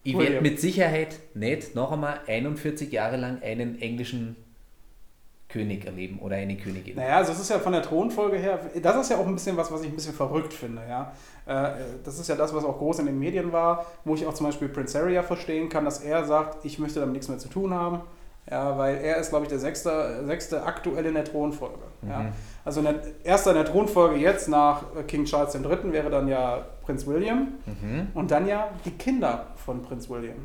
[0.02, 4.36] Ich werde mit Sicherheit nicht noch einmal 41 Jahre lang einen englischen
[5.48, 6.96] König erleben oder eine Königin.
[6.96, 9.56] Naja, also es ist ja von der Thronfolge her, das ist ja auch ein bisschen
[9.56, 11.12] was, was ich ein bisschen verrückt finde, ja.
[11.46, 14.34] Äh, das ist ja das, was auch groß in den Medien war, wo ich auch
[14.34, 17.38] zum Beispiel Prince Harry ja verstehen kann, dass er sagt, ich möchte damit nichts mehr
[17.38, 18.00] zu tun haben.
[18.50, 21.78] Ja, weil er ist, glaube ich, der sechste, sechste aktuell in der Thronfolge.
[22.02, 22.10] Mhm.
[22.10, 22.32] Ja.
[22.64, 25.92] Also in der, erster in der Thronfolge jetzt nach King Charles III.
[25.92, 28.08] wäre dann ja Prinz William mhm.
[28.14, 30.36] und dann ja die Kinder von Prinz William.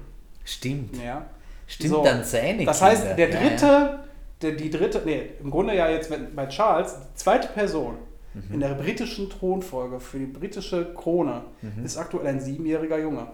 [0.45, 0.95] Stimmt.
[1.03, 1.25] Ja.
[1.67, 2.91] Stimmt, so, dann seine Das Kinder.
[2.91, 3.99] heißt, der dritte, ja, ja.
[4.41, 7.97] Der, die dritte, nee, im Grunde ja jetzt bei Charles, die zweite Person
[8.33, 8.53] mhm.
[8.53, 11.83] in der britischen Thronfolge für die britische Krone mhm.
[11.83, 13.27] ist aktuell ein siebenjähriger Junge.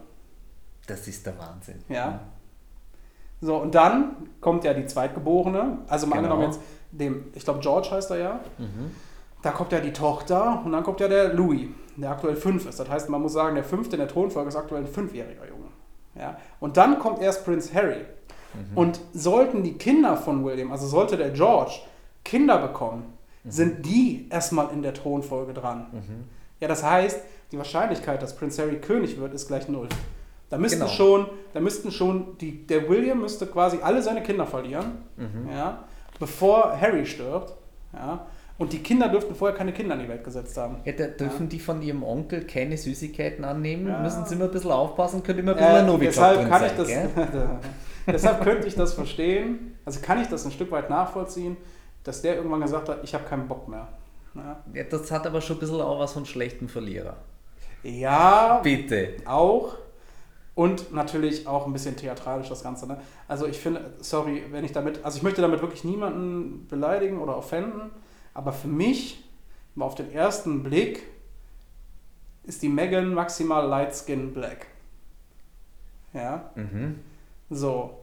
[0.87, 1.83] Das ist der Wahnsinn.
[1.89, 2.21] Ja.
[3.45, 6.33] So, und dann kommt ja die Zweitgeborene, also mal genau.
[6.33, 8.91] angenommen jetzt dem, ich glaube George heißt er ja, mhm.
[9.43, 12.79] da kommt ja die Tochter und dann kommt ja der Louis, der aktuell fünf ist.
[12.79, 15.67] Das heißt, man muss sagen, der fünfte in der Thronfolge ist aktuell ein fünfjähriger Junge.
[16.15, 16.37] Ja?
[16.59, 18.05] Und dann kommt erst Prinz Harry.
[18.53, 18.77] Mhm.
[18.77, 21.81] Und sollten die Kinder von William, also sollte der George
[22.23, 23.51] Kinder bekommen, mhm.
[23.51, 25.85] sind die erstmal in der Thronfolge dran.
[25.91, 26.23] Mhm.
[26.59, 29.87] Ja, das heißt, die Wahrscheinlichkeit, dass Prinz Harry König wird, ist gleich null.
[30.49, 30.91] Da müssten genau.
[30.91, 35.49] schon, da müssten schon, die, der William müsste quasi alle seine Kinder verlieren, mhm.
[35.51, 35.83] ja,
[36.19, 37.53] bevor Harry stirbt.
[37.93, 38.27] Ja,
[38.57, 40.77] und die Kinder dürften vorher keine Kinder in die Welt gesetzt haben.
[40.85, 41.49] Ja, da dürfen ja.
[41.49, 43.99] die von ihrem Onkel keine Süßigkeiten annehmen, ja.
[43.99, 46.61] müssen sie immer ein bisschen aufpassen, können immer ein bisschen äh, ein Novichok deshalb kann
[46.61, 47.49] sein, ich das,
[48.07, 51.57] Deshalb könnte ich das verstehen, also kann ich das ein Stück weit nachvollziehen,
[52.03, 53.87] dass der irgendwann gesagt hat, ich habe keinen Bock mehr.
[54.35, 54.83] Ja.
[54.89, 57.15] das hat aber schon ein bisschen auch was von schlechten Verlierer.
[57.83, 59.15] Ja, bitte.
[59.25, 59.77] Auch.
[60.55, 62.87] Und natürlich auch ein bisschen theatralisch das Ganze.
[62.87, 62.97] Ne?
[63.27, 67.37] Also ich finde, sorry, wenn ich damit, also ich möchte damit wirklich niemanden beleidigen oder
[67.37, 67.91] offenden,
[68.33, 69.23] aber für mich,
[69.75, 71.03] mal auf den ersten Blick,
[72.43, 74.67] ist die Megan maximal Light Skin Black.
[76.13, 76.49] Ja.
[76.55, 76.99] Mhm.
[77.49, 77.99] So.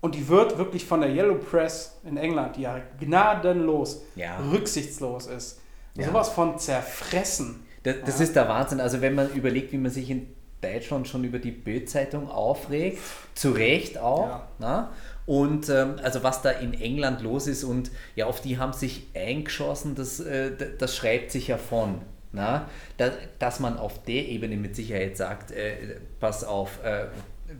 [0.00, 4.38] Und die wird wirklich von der Yellow Press in England, die ja gnadenlos, ja.
[4.50, 5.60] rücksichtslos ist,
[5.94, 6.06] ja.
[6.06, 7.66] sowas von zerfressen.
[7.82, 8.24] Das, das ja.
[8.24, 8.80] ist der Wahnsinn.
[8.80, 12.98] Also wenn man überlegt, wie man sich in Deutschland schon über die Bild-Zeitung aufregt,
[13.34, 14.26] zu Recht auch.
[14.26, 14.48] Ja.
[14.58, 14.90] Na?
[15.26, 19.06] Und ähm, also was da in England los ist und ja, auf die haben sich
[19.14, 22.00] eingeschossen, das, äh, das schreibt sich ja von.
[22.32, 22.68] Na?
[22.96, 27.06] Da, dass man auf der Ebene mit Sicherheit sagt, äh, pass auf, äh,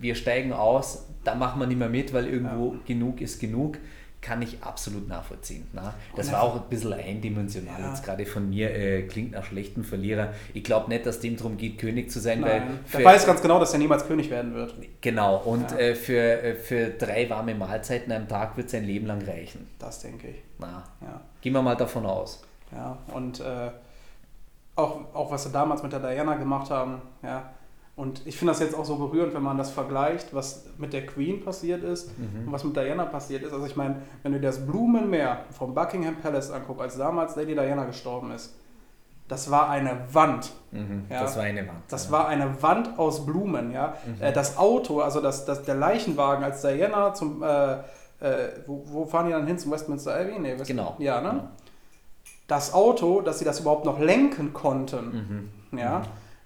[0.01, 2.81] wir steigen aus, da machen wir nicht mehr mit, weil irgendwo ja.
[2.87, 3.79] genug ist genug
[4.23, 5.67] kann ich absolut nachvollziehen.
[5.73, 5.93] Ne?
[6.15, 7.89] Das war auch ein bisschen eindimensional ja.
[7.91, 10.33] jetzt gerade von mir, äh, klingt nach schlechten Verlierer.
[10.55, 12.81] Ich glaube nicht, dass dem darum geht, König zu sein, Nein.
[12.93, 13.01] weil...
[13.01, 14.75] Der weiß ganz genau, dass er niemals König werden wird.
[15.01, 15.77] Genau, und ja.
[15.79, 19.67] äh, für, äh, für drei warme Mahlzeiten am Tag wird sein Leben lang reichen.
[19.81, 20.37] Das denke ich.
[20.59, 21.21] Na, ja.
[21.41, 22.45] Gehen wir mal davon aus.
[22.71, 23.71] Ja, und äh,
[24.77, 27.51] auch, auch was sie damals mit der Diana gemacht haben, ja,
[27.95, 31.05] und ich finde das jetzt auch so berührend, wenn man das vergleicht, was mit der
[31.05, 32.47] Queen passiert ist mhm.
[32.47, 33.53] und was mit Diana passiert ist.
[33.53, 37.55] Also ich meine, wenn du dir das Blumenmeer vom Buckingham Palace anguckst, als damals Lady
[37.55, 38.55] Diana gestorben ist,
[39.29, 40.53] das war eine Wand.
[40.73, 41.23] Mhm, Ja.
[41.23, 41.81] Das war eine Wand.
[41.89, 42.13] Das ja.
[42.13, 43.95] war eine Wand aus Blumen, ja.
[44.21, 47.81] Äh, Das Auto, also das, das, der Leichenwagen, als Diana zum, äh, äh,
[48.67, 49.59] wo, wo fahren die dann hin?
[49.59, 50.39] Zum Westminster Abbey?
[50.39, 50.97] Nee, West Genau.
[50.99, 51.31] Ja, ne?
[51.31, 51.49] Genau.
[52.49, 55.79] Das Auto, dass sie das überhaupt noch lenken konnten, Mhm.
[55.79, 56.03] ja,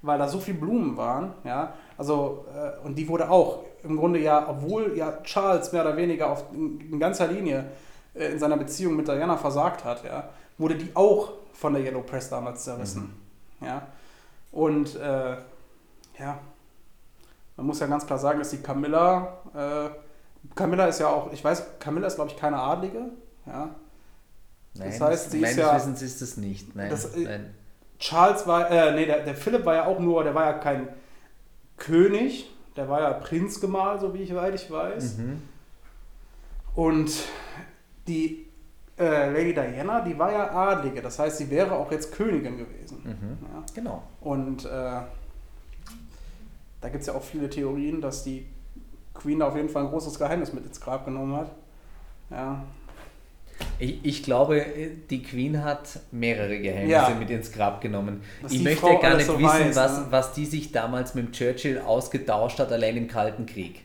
[0.07, 1.75] weil da so viel Blumen waren, ja.
[1.99, 6.31] Also, äh, und die wurde auch im Grunde ja, obwohl ja Charles mehr oder weniger
[6.31, 7.67] auf, in, in ganzer Linie
[8.15, 12.03] äh, in seiner Beziehung mit Diana versagt hat, ja, wurde die auch von der Yellow
[12.03, 13.15] Press damals zerrissen.
[13.61, 13.83] Ja.
[14.53, 15.37] Und äh,
[16.19, 16.39] ja,
[17.57, 19.89] man muss ja ganz klar sagen, dass die Camilla, äh,
[20.55, 23.11] Camilla ist ja auch, ich weiß, Camilla ist glaube ich keine Adlige,
[23.47, 23.71] ja.
[24.75, 26.77] Nein, das heißt, sie ist meines ja- Wissens ist es nicht.
[26.77, 27.55] Nein, Das, äh, nein.
[27.99, 30.89] Charles war, äh, nee, der, der Philipp war ja auch nur, der war ja kein
[31.77, 35.19] König, der war ja Prinzgemahl, so wie ich weit ich weiß.
[35.19, 35.43] Mhm.
[36.75, 37.11] Und
[38.07, 38.47] die
[38.99, 43.01] äh, Lady Diana, die war ja Adlige, das heißt, sie wäre auch jetzt Königin gewesen.
[43.05, 43.47] Mhm.
[43.53, 43.65] Ja.
[43.75, 44.03] Genau.
[44.21, 44.69] Und äh,
[46.81, 48.47] da gibt es ja auch viele Theorien, dass die
[49.15, 51.51] Queen da auf jeden Fall ein großes Geheimnis mit ins Grab genommen hat.
[52.31, 52.63] Ja,
[53.79, 54.65] Ich, ich glaube,
[55.11, 57.11] die Queen hat mehrere Geheimnisse Ja.
[57.19, 58.23] mit ins Grab genommen.
[58.43, 60.07] Was ich möchte Frau gar nicht so wissen, weiß, was, ne?
[60.11, 63.83] was die sich damals mit dem Churchill ausgetauscht hat, allein im Kalten Krieg.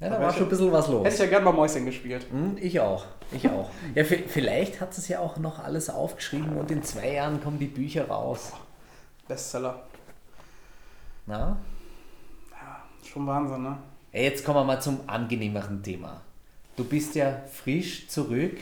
[0.00, 1.04] Ja, da Aber war schon ein bisschen was los.
[1.04, 2.26] hätte ich ja gern mal Mäuschen gespielt.
[2.30, 3.70] Hm, Ich auch, ich auch.
[3.94, 7.42] Ja, vi- vielleicht hat sie es ja auch noch alles aufgeschrieben und in zwei Jahren
[7.42, 8.52] kommen die Bücher raus.
[9.28, 9.82] Bestseller.
[11.26, 11.56] Na?
[13.04, 13.76] Schon Wahnsinn, ne?
[14.12, 16.22] Jetzt kommen wir mal zum angenehmeren Thema.
[16.76, 18.56] Du bist ja frisch zurück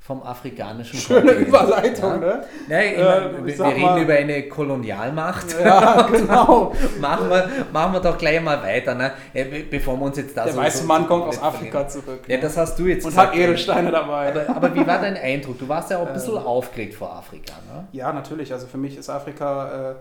[0.00, 1.48] vom afrikanischen Schöne Kontinent.
[1.48, 2.18] Überleitung, ja?
[2.18, 2.44] ne?
[2.68, 5.46] Ja, ich Äh, wir reden mal- über eine Kolonialmacht.
[5.64, 6.74] Ja, genau.
[7.00, 9.12] machen, wir, machen wir doch gleich mal weiter, ne?
[9.32, 12.24] Ja, be- bevor wir uns jetzt da Der so, weiße Mann kommt aus Afrika zurück.
[12.26, 12.42] Ja, ne?
[12.42, 13.30] das hast du jetzt Und gesagt.
[13.32, 14.30] hat Edelsteine dabei.
[14.44, 15.58] Aber, aber wie war dein Eindruck?
[15.60, 16.42] Du warst ja auch ein bisschen Ähm.
[16.46, 17.86] aufgeregt vor Afrika, ne?
[17.92, 18.52] Ja, natürlich.
[18.52, 19.94] Also für mich ist Afrika, äh,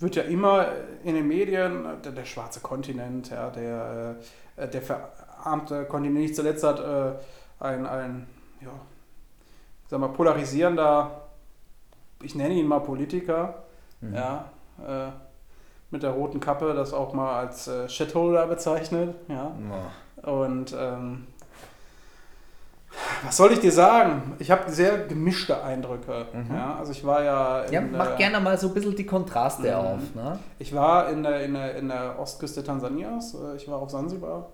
[0.00, 0.66] wird ja immer
[1.02, 4.14] in den Medien äh, der, der schwarze Kontinent, ja, der,
[4.56, 4.82] äh, der
[5.42, 6.20] verarmte Kontinent.
[6.20, 7.12] Nicht zuletzt hat äh,
[7.60, 8.26] ein, ein
[8.60, 8.70] ja,
[9.88, 11.10] sag mal, polarisierender,
[12.22, 13.62] ich nenne ihn mal Politiker,
[14.00, 14.14] Mhm.
[14.14, 14.44] ja,
[14.86, 15.10] äh,
[15.90, 19.12] mit der roten Kappe das auch mal als äh, Shitholder bezeichnet.
[19.26, 19.50] Ja.
[20.24, 20.30] Oh.
[20.30, 21.26] Und ähm,
[23.24, 24.34] was soll ich dir sagen?
[24.38, 26.26] Ich habe sehr gemischte Eindrücke.
[26.32, 26.54] Mhm.
[26.54, 29.06] Ja, also ich war ja, in Ja, mach der, gerne mal so ein bisschen die
[29.06, 29.74] Kontraste Mhm.
[29.74, 30.38] auf, ne?
[30.60, 33.34] ich war in der, in der, in der Ostküste Tansanias.
[33.34, 34.46] äh, Ich war auf Sansibar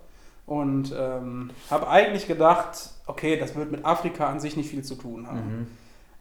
[0.45, 4.95] und ähm, habe eigentlich gedacht, okay, das wird mit Afrika an sich nicht viel zu
[4.95, 5.37] tun haben.
[5.59, 5.67] Mhm.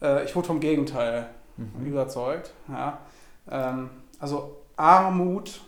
[0.03, 1.87] Äh, ich wurde vom Gegenteil Mhm.
[1.87, 2.53] überzeugt.
[2.69, 2.99] Ja.
[3.49, 5.61] Ähm, also Armut,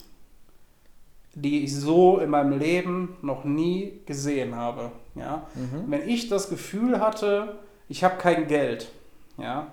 [1.35, 4.91] die ich so in meinem Leben noch nie gesehen habe.
[5.15, 5.47] Ja.
[5.55, 5.85] Mhm.
[5.91, 8.91] Wenn ich das Gefühl hatte, ich habe kein Geld,
[9.39, 9.69] ja,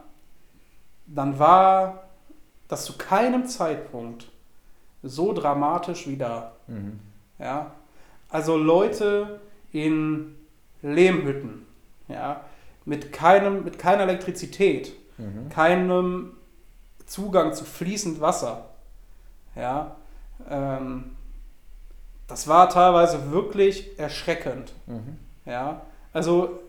[1.07, 2.03] dann war
[2.67, 4.29] das zu keinem Zeitpunkt
[5.01, 6.51] so dramatisch wie da.
[6.67, 6.99] Mhm.
[7.39, 7.71] Ja.
[8.33, 9.39] Also Leute
[9.71, 10.35] in
[10.81, 11.65] Lehmhütten,
[12.09, 12.41] ja,
[12.83, 15.47] mit, keinem, mit keiner Elektrizität, Mhm.
[15.49, 16.31] keinem
[17.05, 18.65] Zugang zu fließend Wasser.
[19.55, 19.95] Ja,
[20.49, 21.15] ähm,
[22.27, 24.73] das war teilweise wirklich erschreckend.
[24.87, 25.17] Mhm.
[25.45, 25.81] Ja,
[26.13, 26.59] also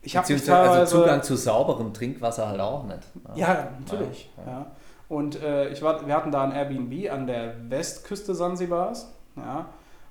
[0.00, 3.02] ich habe also Zugang zu sauberem Trinkwasser halt auch nicht.
[3.28, 3.32] ne?
[3.34, 4.30] ja natürlich.
[4.46, 4.66] Ja, Ja,
[5.10, 9.12] Und äh, ich war, wir hatten da ein Airbnb an der Westküste Sansibars.
[9.36, 9.66] Ja,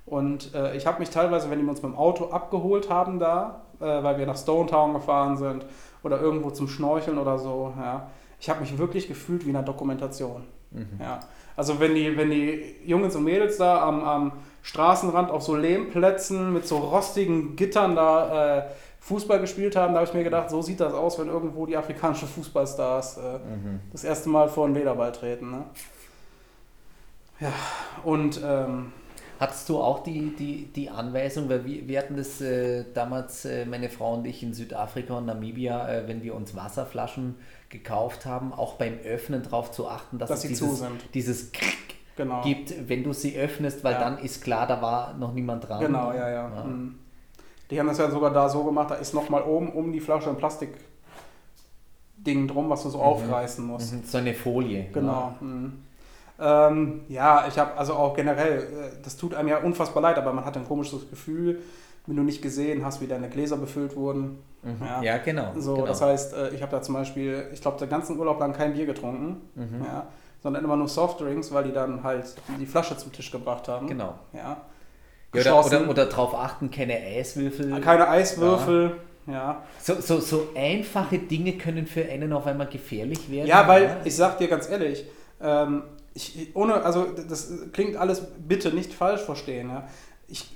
[0.10, 3.62] und äh, ich habe mich teilweise, wenn die uns mit dem Auto abgeholt haben da,
[3.80, 5.66] äh, weil wir nach Stone Town gefahren sind
[6.04, 8.08] oder irgendwo zum Schnorcheln oder so, ja,
[8.40, 10.44] ich habe mich wirklich gefühlt wie in einer Dokumentation.
[10.72, 10.88] Mhm.
[11.00, 11.20] Ja.
[11.56, 16.54] Also wenn die, wenn die Jungs und Mädels da am, am Straßenrand auf so Lehmplätzen
[16.54, 18.64] mit so rostigen Gittern da äh,
[19.02, 21.76] Fußball gespielt haben, da habe ich mir gedacht, so sieht das aus, wenn irgendwo die
[21.76, 23.80] afrikanischen Fußballstars äh, Mhm.
[23.92, 25.52] das erste Mal vor einen Lederball treten.
[25.52, 25.64] Ne?
[27.40, 27.52] Ja,
[28.04, 28.92] und ähm,
[29.40, 33.66] Hattest du auch die, die, die Anweisung, weil wir, wir hatten das äh, damals, äh,
[33.66, 37.36] meine Frau und ich in Südafrika und Namibia, äh, wenn wir uns Wasserflaschen
[37.70, 41.52] gekauft haben, auch beim Öffnen darauf zu achten, dass, Dass es dieses, dieses
[42.18, 42.42] genau.
[42.44, 44.00] gibt, wenn du sie öffnest, weil Ja.
[44.00, 45.80] dann ist klar, da war noch niemand dran.
[45.80, 46.48] Genau, ja, ja.
[46.66, 46.96] Mhm.
[47.72, 50.30] Die haben das ja sogar da so gemacht, da ist nochmal oben um die Flasche
[50.30, 50.80] ein Plastikding
[52.48, 53.94] drum, was du so aufreißen musst.
[53.94, 54.88] Mhm, So eine Folie.
[54.92, 55.36] Genau.
[55.40, 55.84] Mhm.
[56.42, 60.32] Ähm, ja, ich habe also auch generell, äh, das tut einem ja unfassbar leid, aber
[60.32, 61.60] man hat ein komisches Gefühl,
[62.08, 64.40] wenn du nicht gesehen hast, wie deine Gläser befüllt wurden.
[64.64, 64.78] Ja, mhm.
[64.86, 65.02] Ja.
[65.02, 65.54] ja genau.
[65.58, 65.88] So, genau.
[65.88, 68.74] das heißt, äh, ich habe da zum Beispiel, ich glaube, den ganzen Urlaub lang kein
[68.74, 69.84] Bier getrunken, Mhm.
[69.86, 70.08] ja,
[70.42, 73.88] sondern immer nur Softdrinks, weil die dann halt die Flasche zum Tisch gebracht haben.
[73.88, 74.16] Genau.
[74.34, 74.62] Ja.
[75.36, 77.80] Ja, oder, oder, oder darauf achten, keine Eiswürfel.
[77.82, 78.96] Keine Eiswürfel,
[79.28, 79.62] Ja.
[79.80, 83.46] So, so, so einfache Dinge können für einen auf einmal gefährlich werden.
[83.46, 85.06] Ja, weil ich sag dir ganz ehrlich,
[85.40, 89.70] ähm, ich, ohne, also das klingt alles bitte nicht falsch verstehen.
[89.70, 89.88] Ja.
[90.28, 90.52] Ich,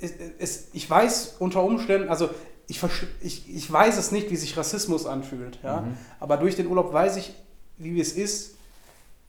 [0.00, 2.30] es, ich weiß unter Umständen, also
[2.68, 2.80] ich,
[3.20, 5.58] ich, ich weiß es nicht, wie sich Rassismus anfühlt.
[5.62, 5.80] Ja.
[5.80, 5.96] Mhm.
[6.20, 7.34] Aber durch den Urlaub weiß ich,
[7.78, 8.56] wie es ist,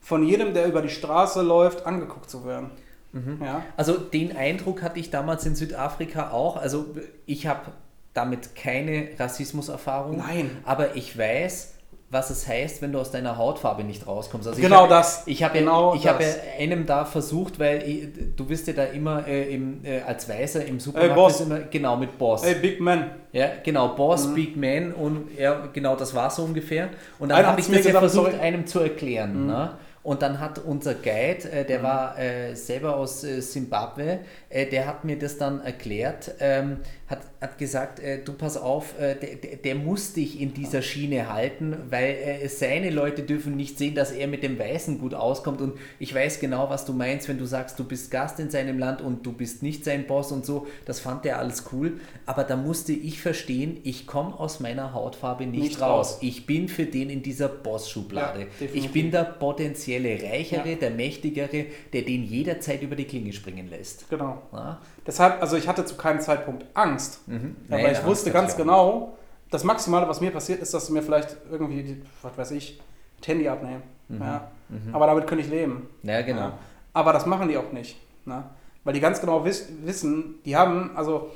[0.02, 2.72] von jedem, der über die Straße läuft, angeguckt zu werden.
[3.12, 3.40] Mhm.
[3.44, 3.64] Ja.
[3.78, 6.58] Also den Eindruck hatte ich damals in Südafrika auch.
[6.58, 7.72] Also ich habe
[8.14, 10.18] damit keine Rassismuserfahrung.
[10.18, 10.52] Nein.
[10.66, 11.74] Aber ich weiß,
[12.12, 14.48] was es heißt, wenn du aus deiner Hautfarbe nicht rauskommst.
[14.48, 15.24] Also genau hab, das.
[15.28, 18.86] Ich habe genau ja, hab ja einem da versucht, weil ich, du bist ja da
[18.86, 21.12] immer äh, im, äh, als Weißer im Supermarkt.
[21.12, 21.42] Hey, Boss.
[21.42, 22.44] Immer, genau, mit Boss.
[22.44, 23.12] Hey, Big Man.
[23.32, 24.36] Ja, genau, Boss, mhm.
[24.36, 26.90] Big Man und ja, genau, das war so ungefähr.
[27.20, 28.42] Und dann habe ich mir ja versucht, sorry.
[28.42, 29.44] einem zu erklären.
[29.44, 29.48] Mhm.
[29.48, 29.72] Ne?
[30.02, 31.84] Und dann hat unser Guide, äh, der mhm.
[31.84, 37.22] war äh, selber aus äh, Simbabwe, äh, der hat mir das dann erklärt, ähm, hat,
[37.42, 41.76] hat gesagt, äh, du pass auf, äh, der, der muss dich in dieser Schiene halten,
[41.90, 45.62] weil seine Leute dürfen nicht sehen, dass er mit dem Weißen gut auskommt.
[45.62, 48.80] Und ich weiß genau, was du meinst, wenn du sagst, du bist Gast in seinem
[48.80, 50.68] Land und du bist nicht sein Boss und so.
[50.86, 52.00] Das fand er alles cool.
[52.26, 56.14] Aber da musste ich verstehen, ich komme aus meiner Hautfarbe nicht, nicht raus.
[56.14, 56.18] raus.
[56.22, 58.48] Ich bin für den in dieser Boss-Schublade.
[58.60, 60.76] Ja, ich bin der potenziell finanzielle Reichere, ja.
[60.76, 64.10] der Mächtigere, der den jederzeit über die Klinge springen lässt.
[64.10, 64.39] Genau.
[64.52, 64.78] Ja?
[65.06, 67.56] Deshalb, also ich hatte zu keinem Zeitpunkt Angst, mhm.
[67.70, 69.18] aber nee, ich wusste ganz genau,
[69.50, 72.80] das Maximale, was mir passiert, ist, dass sie mir vielleicht irgendwie, was weiß ich,
[73.20, 73.84] das Handy abnehmen.
[74.08, 74.22] Mhm.
[74.22, 74.52] Ja?
[74.70, 74.96] Mhm.
[74.96, 75.90] Aber damit könnte ich leben.
[76.04, 76.42] Ja, genau.
[76.42, 76.54] Ja?
[76.94, 77.98] Aber das machen die auch nicht.
[78.26, 78.44] Ne?
[78.84, 81.32] Weil die ganz genau wiss, wissen, die haben, also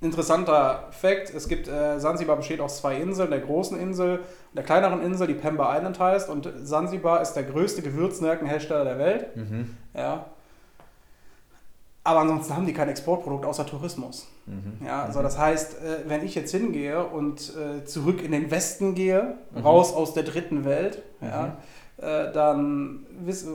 [0.00, 4.64] interessanter Fakt, es gibt, äh, Sansibar besteht aus zwei Inseln, der großen Insel und der
[4.64, 6.28] kleineren Insel, die Pemba Island heißt.
[6.30, 9.36] Und Sansibar ist der größte Gewürznelkenhersteller der Welt.
[9.36, 9.76] Mhm.
[9.94, 10.26] Ja.
[12.02, 14.26] Aber ansonsten haben die kein Exportprodukt außer Tourismus.
[14.46, 14.86] Mhm.
[14.86, 15.24] Ja, also mhm.
[15.24, 19.60] das heißt, äh, wenn ich jetzt hingehe und äh, zurück in den Westen gehe, mhm.
[19.60, 21.58] raus aus der dritten Welt, ja,
[21.98, 22.04] mhm.
[22.04, 23.06] äh, dann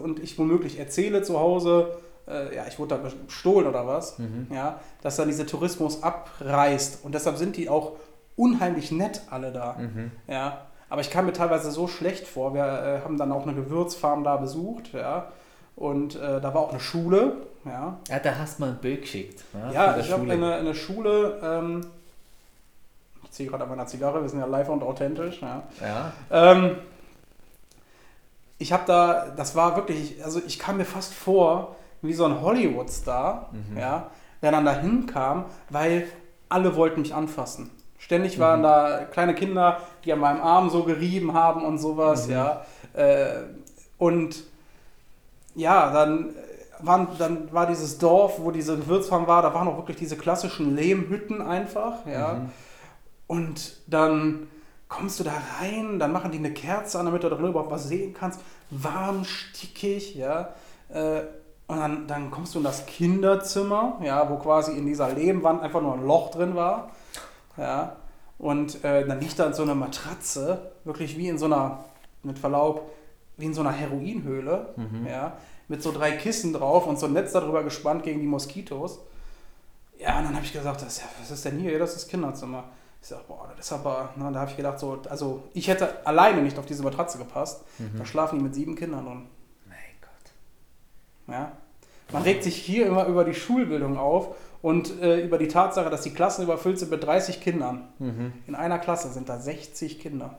[0.03, 4.47] und ich womöglich erzähle zu Hause, ja, ich wurde da bestohlen oder was, mhm.
[4.51, 7.05] ja, dass dann dieser Tourismus abreißt.
[7.05, 7.91] Und deshalb sind die auch
[8.35, 9.75] unheimlich nett alle da.
[9.77, 10.09] Mhm.
[10.27, 10.65] Ja.
[10.89, 12.55] Aber ich kam mir teilweise so schlecht vor.
[12.55, 15.27] Wir haben dann auch eine Gewürzfarm da besucht, ja.
[15.75, 17.97] Und äh, da war auch eine Schule, ja.
[18.07, 19.43] Ja, da hast du mal ein Bild geschickt.
[19.53, 21.87] Ja, ja ich habe eine, eine Schule, ähm,
[23.23, 25.63] ich ziehe gerade an meiner Zigarre, wir sind ja live und authentisch, ja.
[25.81, 26.13] ja.
[26.31, 26.77] Ähm,
[28.57, 32.41] ich habe da, das war wirklich, also ich kam mir fast vor, wie so ein
[32.41, 33.77] Hollywood-Star, mhm.
[33.77, 36.07] ja, der dann dahin kam, weil
[36.49, 37.71] alle wollten mich anfassen.
[37.97, 38.63] Ständig waren mhm.
[38.63, 42.33] da kleine Kinder, die an meinem Arm so gerieben haben und sowas, mhm.
[42.33, 42.65] ja.
[42.93, 43.43] Äh,
[43.97, 44.43] und
[45.55, 46.35] ja, dann,
[46.81, 50.75] waren, dann war dieses Dorf, wo diese Gewürzfarm war, da waren auch wirklich diese klassischen
[50.75, 52.33] Lehmhütten einfach, ja.
[52.33, 52.49] Mhm.
[53.27, 54.47] Und dann
[54.87, 57.87] kommst du da rein, dann machen die eine Kerze an, damit du darüber überhaupt was
[57.87, 58.39] sehen kannst.
[58.69, 60.49] Warm, stickig, ja.
[60.89, 61.21] Äh,
[61.67, 65.81] und dann, dann kommst du in das Kinderzimmer, ja, wo quasi in dieser Lehmwand einfach
[65.81, 66.91] nur ein Loch drin war.
[67.57, 67.95] Ja.
[68.37, 71.85] Und äh, dann liegt da so eine Matratze, wirklich wie in so einer,
[72.21, 72.91] mit Verlaub,
[73.37, 75.07] wie in so einer Heroinhöhle, mhm.
[75.07, 75.33] ja,
[75.67, 78.99] mit so drei Kissen drauf und so ein Netz darüber gespannt gegen die Moskitos.
[79.97, 81.79] Ja, und dann habe ich gesagt, das, was ist denn hier?
[81.79, 82.65] Das ist das Kinderzimmer.
[83.01, 86.05] Ich sag, boah, das ist aber, na, da habe ich gedacht, so, also ich hätte
[86.05, 87.63] alleine nicht auf diese Matratze gepasst.
[87.77, 87.97] Mhm.
[87.97, 89.27] Da schlafen die mit sieben Kindern drin.
[91.27, 91.51] Ja?
[92.11, 96.01] Man regt sich hier immer über die Schulbildung auf und äh, über die Tatsache, dass
[96.01, 97.87] die Klassen überfüllt sind mit 30 Kindern.
[97.99, 98.33] Mhm.
[98.47, 100.37] In einer Klasse sind da 60 Kinder.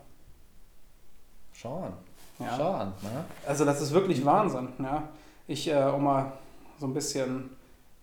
[1.52, 1.92] Schau an.
[2.38, 2.54] Ja.
[2.56, 2.88] Schau an.
[3.02, 3.24] Ne?
[3.46, 4.24] Also das ist wirklich.
[4.24, 4.68] Wahnsinn.
[4.78, 5.02] Ja?
[5.46, 6.32] Ich, äh, um mal
[6.78, 7.50] so ein bisschen,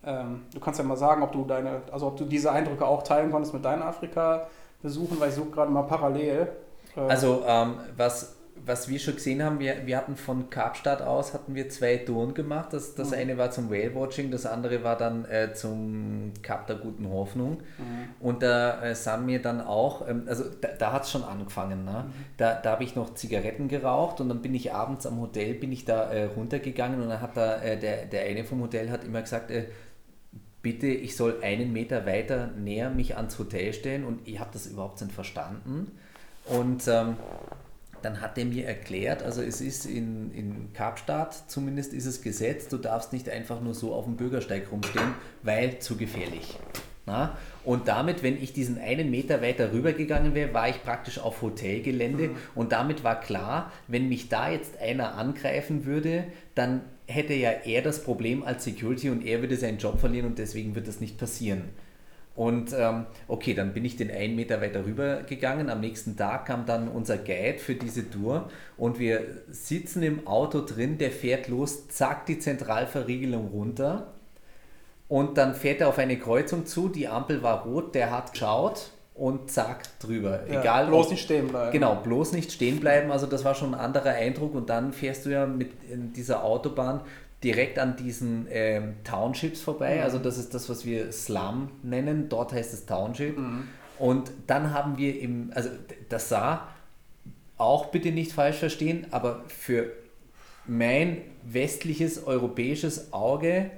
[0.03, 3.03] ähm, du kannst ja mal sagen, ob du deine, also ob du diese Eindrücke auch
[3.03, 6.49] teilen konntest mit deinen Afrika-Besuchen, weil ich suche gerade mal parallel.
[6.95, 11.33] Äh, also ähm, was was wir schon gesehen haben, wir, wir hatten von Kapstadt aus
[11.33, 12.71] hatten wir zwei Touren gemacht.
[12.71, 13.17] Das, das mhm.
[13.17, 17.57] eine war zum Whale-Watching, das andere war dann äh, zum Kap der guten Hoffnung.
[17.77, 18.09] Mhm.
[18.19, 21.83] Und da äh, sind wir dann auch, ähm, also da, da hat es schon angefangen.
[21.83, 22.05] Ne?
[22.07, 22.13] Mhm.
[22.37, 25.71] Da, da habe ich noch Zigaretten geraucht und dann bin ich abends am Hotel, bin
[25.71, 29.03] ich da äh, runtergegangen und dann hat da äh, der, der eine vom Hotel hat
[29.03, 29.65] immer gesagt, äh,
[30.61, 34.65] bitte, ich soll einen Meter weiter näher mich ans Hotel stellen und ich habe das
[34.65, 35.91] überhaupt nicht verstanden.
[36.45, 37.15] Und ähm,
[38.03, 42.67] dann hat er mir erklärt, also es ist in, in Kapstadt zumindest ist es Gesetz,
[42.67, 46.59] du darfst nicht einfach nur so auf dem Bürgersteig rumstehen, weil zu gefährlich.
[47.05, 47.37] Na?
[47.65, 52.29] Und damit, wenn ich diesen einen Meter weiter rübergegangen wäre, war ich praktisch auf Hotelgelände
[52.29, 52.35] mhm.
[52.55, 56.25] und damit war klar, wenn mich da jetzt einer angreifen würde,
[56.55, 60.39] dann hätte ja er das Problem als Security und er würde seinen Job verlieren und
[60.39, 61.63] deswegen wird das nicht passieren.
[62.35, 65.69] Und ähm, okay, dann bin ich den einen Meter weiter rüber gegangen.
[65.69, 70.61] Am nächsten Tag kam dann unser Guide für diese Tour und wir sitzen im Auto
[70.65, 74.13] drin, der fährt los, zack, die Zentralverriegelung runter.
[75.07, 78.89] Und dann fährt er auf eine Kreuzung zu, die Ampel war rot, der hat geschaut
[79.13, 80.39] und zack, drüber.
[80.51, 81.71] Ja, Egal, bloß ob- nicht stehen bleiben.
[81.71, 83.11] Genau, bloß nicht stehen bleiben.
[83.11, 84.55] Also das war schon ein anderer Eindruck.
[84.55, 87.01] Und dann fährst du ja mit in dieser Autobahn
[87.43, 90.01] direkt an diesen ähm, Townships vorbei.
[90.03, 92.29] Also das ist das, was wir Slum nennen.
[92.29, 93.37] Dort heißt es Township.
[93.99, 95.69] Und dann haben wir im, also
[96.09, 96.67] das sah
[97.57, 99.91] auch bitte nicht falsch verstehen, aber für
[100.65, 103.69] mein westliches europäisches Auge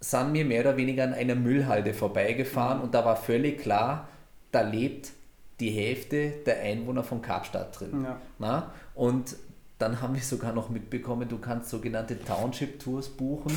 [0.00, 4.08] sind wir mehr oder weniger an einer Müllhalde vorbeigefahren und da war völlig klar,
[4.52, 5.10] da lebt
[5.60, 8.04] die Hälfte der Einwohner von Kapstadt drin.
[8.04, 8.20] Ja.
[8.38, 8.72] Na?
[8.94, 9.36] Und
[9.78, 13.52] dann haben wir sogar noch mitbekommen, du kannst sogenannte Township-Tours buchen.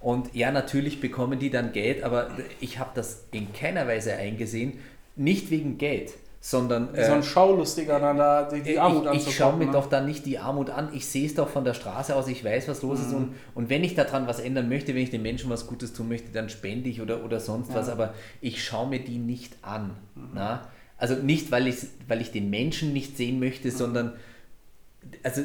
[0.00, 2.30] Und ja, natürlich bekommen die dann Geld, aber
[2.60, 4.78] ich habe das in keiner Weise eingesehen,
[5.16, 9.26] nicht wegen Geld, sondern Wie so ein Schaulustiger dann da die, die Armut Äh, ich,
[9.26, 9.72] ich schaue mir ne?
[9.72, 10.88] doch dann nicht die Armut an.
[10.94, 12.28] Ich sehe es doch von der Straße aus.
[12.28, 13.04] Ich weiß, was los Mhm.
[13.06, 13.12] ist.
[13.12, 16.08] Und, und wenn ich daran was ändern möchte, wenn ich den Menschen was Gutes tun
[16.08, 17.90] möchte, dann spende ich oder, oder sonst was.
[17.90, 19.90] Aber ich schaue mir die nicht an.
[20.14, 20.30] Mhm.
[20.32, 20.68] Na?
[20.96, 21.76] Also nicht, weil ich,
[22.08, 23.72] weil ich den Menschen nicht sehen möchte, Mhm.
[23.72, 24.12] sondern
[25.22, 25.42] also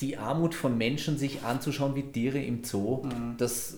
[0.00, 3.34] die Armut von Menschen sich anzuschauen wie Tiere im Zoo, Mhm.
[3.38, 3.76] das,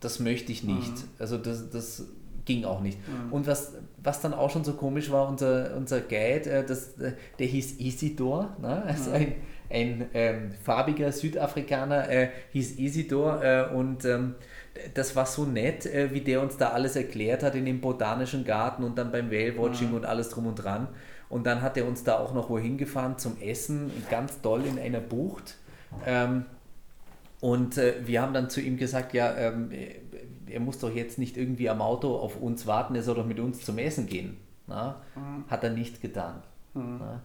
[0.00, 0.92] das möchte ich nicht.
[1.18, 2.06] Also das, das
[2.44, 2.98] ging auch nicht.
[3.30, 7.12] Und was, was dann auch schon so komisch war, unser, unser Guide, äh, das, äh,
[7.38, 8.82] der hieß Isidor, ne?
[8.82, 9.34] also ein,
[9.70, 14.34] ein ähm, farbiger Südafrikaner äh, hieß Isidor äh, und ähm,
[14.94, 18.44] das war so nett, äh, wie der uns da alles erklärt hat in dem botanischen
[18.44, 20.88] Garten und dann beim Whale-Watching und alles drum und dran.
[21.28, 24.78] Und dann hat er uns da auch noch wohin gefahren zum Essen, ganz doll in
[24.78, 25.56] einer Bucht.
[26.06, 26.44] Ähm,
[27.40, 29.70] und äh, wir haben dann zu ihm gesagt, ja, ähm,
[30.46, 33.40] er muss doch jetzt nicht irgendwie am Auto auf uns warten, er soll doch mit
[33.40, 34.36] uns zum Essen gehen.
[34.66, 35.00] Na?
[35.48, 36.42] Hat er nicht getan.
[36.74, 37.20] Na?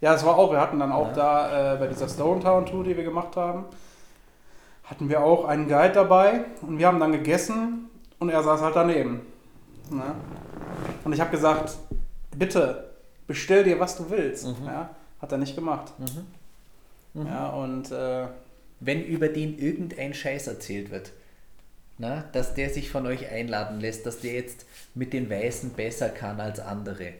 [0.00, 1.14] Ja, es war auch, wir hatten dann auch Ja.
[1.14, 3.64] da äh, bei dieser Stone Town Tour, die wir gemacht haben,
[4.92, 7.88] hatten wir auch einen Guide dabei und wir haben dann gegessen
[8.18, 9.22] und er saß halt daneben.
[9.90, 10.14] Ne?
[11.02, 11.78] Und ich habe gesagt,
[12.36, 12.90] bitte
[13.26, 14.46] bestell dir, was du willst.
[14.46, 14.66] Mhm.
[14.66, 14.90] Ja,
[15.22, 15.94] hat er nicht gemacht.
[15.98, 17.26] Mhm.
[17.26, 18.26] Ja, und äh,
[18.80, 21.12] Wenn über den irgendein Scheiß erzählt wird,
[21.96, 26.10] na, dass der sich von euch einladen lässt, dass der jetzt mit den Weißen besser
[26.10, 27.14] kann als andere,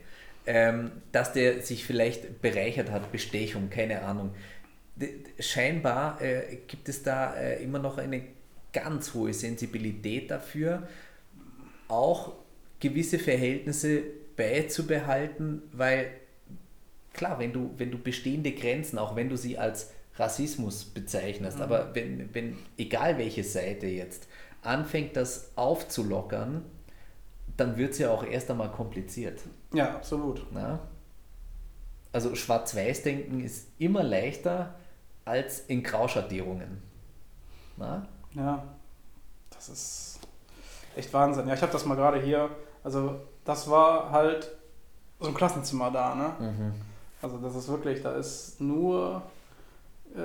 [0.45, 4.31] ähm, dass der sich vielleicht bereichert hat, Bestechung, keine Ahnung.
[5.39, 8.23] Scheinbar äh, gibt es da äh, immer noch eine
[8.73, 10.87] ganz hohe Sensibilität dafür,
[11.87, 12.33] auch
[12.79, 14.03] gewisse Verhältnisse
[14.35, 16.11] beizubehalten, weil
[17.13, 21.95] klar, wenn du, wenn du bestehende Grenzen, auch wenn du sie als Rassismus bezeichnest, aber
[21.95, 24.27] wenn, wenn, egal welche Seite jetzt,
[24.61, 26.63] anfängt das aufzulockern,
[27.57, 29.41] dann wird es ja auch erst einmal kompliziert.
[29.73, 30.45] ja, absolut.
[30.51, 30.79] Na?
[32.11, 34.75] Also Schwarz-Weiß-Denken ist immer leichter
[35.25, 36.81] als in Grauschattierungen.
[37.77, 38.05] Na?
[38.33, 38.63] Ja,
[39.49, 40.19] das ist
[40.95, 41.47] echt Wahnsinn.
[41.47, 42.49] Ja, ich habe das mal gerade hier.
[42.83, 43.15] Also,
[43.45, 44.51] das war halt
[45.19, 46.33] so ein Klassenzimmer da, ne?
[46.39, 46.71] Mhm.
[47.21, 49.21] Also, das ist wirklich, da ist nur
[50.15, 50.19] äh,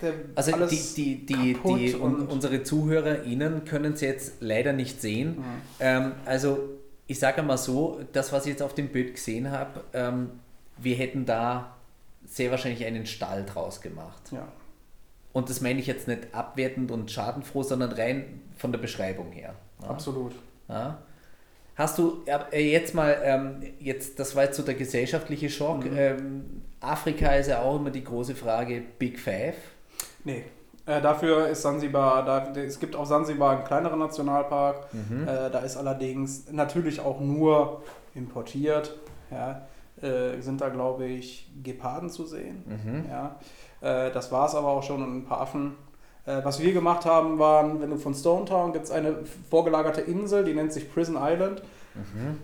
[0.00, 5.00] der Also die, die, die, die, un, und- unsere ZuhörerInnen können es jetzt leider nicht
[5.00, 5.36] sehen.
[5.38, 5.44] Mhm.
[5.80, 6.58] Ähm, also
[7.06, 10.30] ich sage mal so, das, was ich jetzt auf dem Bild gesehen habe, ähm,
[10.78, 11.76] wir hätten da
[12.26, 14.32] sehr wahrscheinlich einen Stall draus gemacht.
[14.32, 14.48] Ja.
[15.32, 19.54] Und das meine ich jetzt nicht abwertend und schadenfroh, sondern rein von der Beschreibung her.
[19.82, 19.88] Ja?
[19.88, 20.32] Absolut.
[20.68, 20.98] Ja.
[21.76, 25.84] Hast du ja, äh, jetzt mal, ähm, jetzt, das war jetzt so der gesellschaftliche Schock.
[25.84, 25.96] Mhm.
[25.96, 29.56] Ähm, Afrika ist ja auch immer die große Frage, Big Five.
[30.22, 30.44] Nee.
[30.86, 34.92] Äh, dafür ist Sansibar, da, es gibt auf Sansibar einen kleineren Nationalpark.
[34.92, 35.26] Mhm.
[35.26, 37.82] Äh, da ist allerdings natürlich auch nur
[38.14, 38.94] importiert.
[39.30, 39.66] Ja.
[40.04, 42.62] Äh, sind da, glaube ich, Geparden zu sehen.
[42.66, 43.06] Mhm.
[43.10, 43.36] Ja.
[43.80, 45.76] Äh, das war es aber auch schon und ein paar Affen.
[46.26, 49.16] Äh, was wir gemacht haben, waren, wenn du von Stone Town gibt es eine
[49.50, 51.62] vorgelagerte Insel, die nennt sich Prison Island.
[51.94, 52.38] Mhm.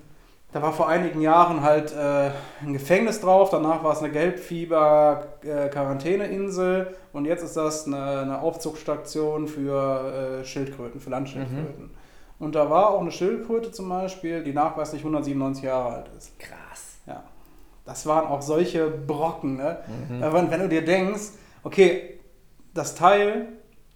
[0.53, 2.31] Da war vor einigen Jahren halt äh,
[2.63, 9.47] ein Gefängnis drauf, danach war es eine Gelbfieber-Quarantäneinsel und jetzt ist das eine, eine Aufzugsstation
[9.47, 11.91] für äh, Schildkröten, für Landschildkröten.
[12.41, 16.37] Und da war auch eine Schildkröte zum Beispiel, die nachweislich 197 Jahre alt ist.
[16.39, 16.60] Krass.
[17.91, 19.79] Das waren auch solche Brocken, ne?
[20.09, 20.21] Mhm.
[20.21, 21.33] Wenn, wenn du dir denkst,
[21.65, 22.21] okay,
[22.73, 23.49] das Teil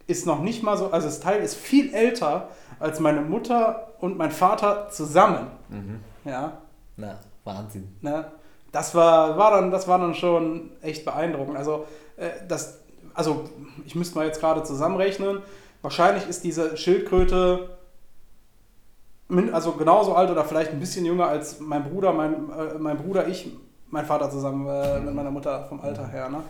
[0.09, 2.49] ist noch nicht mal so, also das Teil ist viel älter
[2.81, 5.47] als meine Mutter und mein Vater zusammen.
[5.69, 6.01] Mhm.
[6.25, 6.59] Ja,
[6.97, 7.89] Na, Wahnsinn.
[8.01, 8.33] ne?
[8.73, 11.57] Das war, war dann, das war dann schon echt beeindruckend.
[11.57, 11.87] Also,
[12.17, 12.81] äh, das,
[13.15, 13.45] also
[13.87, 15.41] ich müsste mal jetzt gerade zusammenrechnen.
[15.83, 17.77] Wahrscheinlich ist diese Schildkröte
[19.53, 23.29] also genauso alt oder vielleicht ein bisschen jünger als mein Bruder, mein, äh, mein Bruder,
[23.29, 23.51] ich,
[23.91, 26.29] mein Vater zusammen äh, mit meiner Mutter vom Alter her.
[26.29, 26.41] Ne?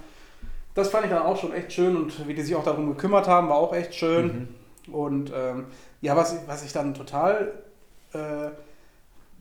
[0.74, 3.28] Das fand ich dann auch schon echt schön und wie die sich auch darum gekümmert
[3.28, 4.49] haben, war auch echt schön.
[4.87, 4.93] Mhm.
[4.95, 5.66] Und ähm,
[6.01, 7.53] ja, was, was ich dann total
[8.12, 8.51] äh,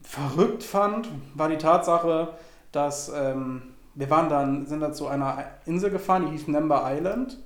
[0.02, 2.28] verrückt fand, war die Tatsache,
[2.72, 7.38] dass ähm, wir waren dann, sind dann zu einer Insel gefahren, die hieß Number Island.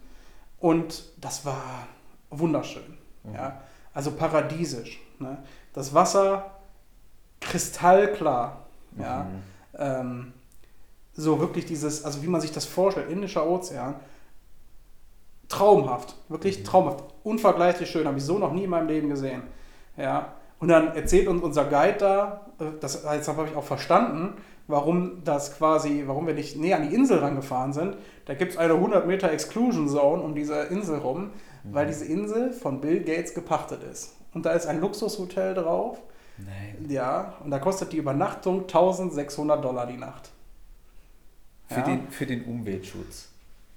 [0.61, 1.87] Und das war
[2.31, 2.99] wunderschön.
[3.25, 3.35] Mhm.
[3.35, 3.61] Ja?
[3.95, 5.01] Also paradiesisch.
[5.19, 5.39] Ne?
[5.73, 6.51] Das Wasser
[7.41, 8.67] kristallklar.
[8.93, 9.03] Mhm.
[9.03, 9.27] Ja?
[9.79, 10.33] Ähm,
[11.19, 13.97] so wirklich dieses, also wie man sich das vorstellt, Indischer Ozean,
[15.49, 16.65] traumhaft, wirklich mhm.
[16.65, 19.43] traumhaft, unvergleichlich schön, habe ich so noch nie in meinem Leben gesehen.
[19.97, 24.35] Ja, und dann erzählt uns unser Guide da, äh, das jetzt habe ich auch verstanden,
[24.69, 27.97] warum das quasi, warum wir nicht näher an die Insel rangefahren sind.
[28.27, 31.31] Da gibt es eine 100 Meter Exclusion Zone um diese Insel rum, mhm.
[31.75, 34.15] weil diese Insel von Bill Gates gepachtet ist.
[34.35, 35.99] Und da ist ein Luxushotel drauf.
[36.37, 36.89] Nein.
[36.89, 40.31] Ja, und da kostet die Übernachtung 1600 Dollar die Nacht.
[41.69, 41.83] Für, ja.
[41.83, 43.29] den, für den Umweltschutz.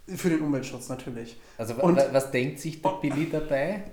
[0.07, 1.39] Für den Umweltschutz natürlich.
[1.57, 3.83] Also und, was denkt sich der Billy dabei?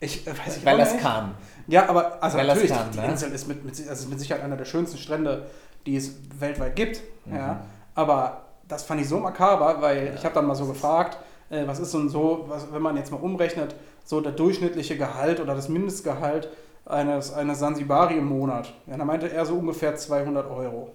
[0.00, 1.34] Ich äh, weiß nicht, Weil er es kann.
[1.66, 3.12] Ja, aber also Weil natürlich, kann, die, die ne?
[3.12, 5.46] Insel ist mit, mit, also mit Sicherheit einer der schönsten Strände,
[5.86, 7.02] die es weltweit gibt.
[7.24, 7.36] Mhm.
[7.36, 7.64] Ja.
[7.94, 10.14] Aber das fand ich so makaber, weil ja.
[10.14, 11.18] ich habe dann mal so gefragt,
[11.50, 13.74] äh, was ist denn so, was, wenn man jetzt mal umrechnet,
[14.04, 16.48] so der durchschnittliche Gehalt oder das Mindestgehalt
[16.84, 18.72] eines, eines Sansibari im Monat.
[18.86, 20.92] Ja, da meinte er so ungefähr 200 Euro.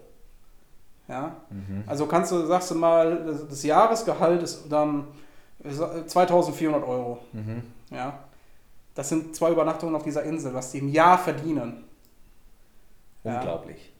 [1.10, 1.36] Ja?
[1.50, 1.84] Mhm.
[1.88, 5.08] Also kannst du, sagst du mal, das, Jahresgehalt ist dann
[6.06, 7.20] 2400 Euro.
[7.34, 7.64] Mhm.
[7.90, 8.20] Ja?
[8.94, 11.84] Das sind zwei Übernachtungen auf dieser Insel, was die im Jahr verdienen.
[13.24, 13.92] Unglaublich.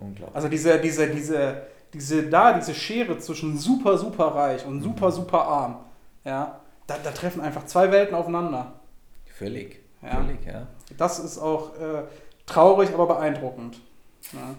[0.00, 0.06] Ja?
[0.06, 0.34] Unglaublich.
[0.34, 1.62] Also diese, diese, diese,
[1.92, 5.12] diese, da, diese Schere zwischen super, super reich und super, mhm.
[5.12, 5.76] super arm,
[6.24, 8.72] ja, da, da, treffen einfach zwei Welten aufeinander.
[9.26, 9.82] Völlig.
[10.02, 10.16] Ja?
[10.16, 10.66] Völlig, ja.
[10.96, 12.04] Das ist auch äh,
[12.46, 13.80] traurig, aber beeindruckend.
[14.32, 14.54] Ja?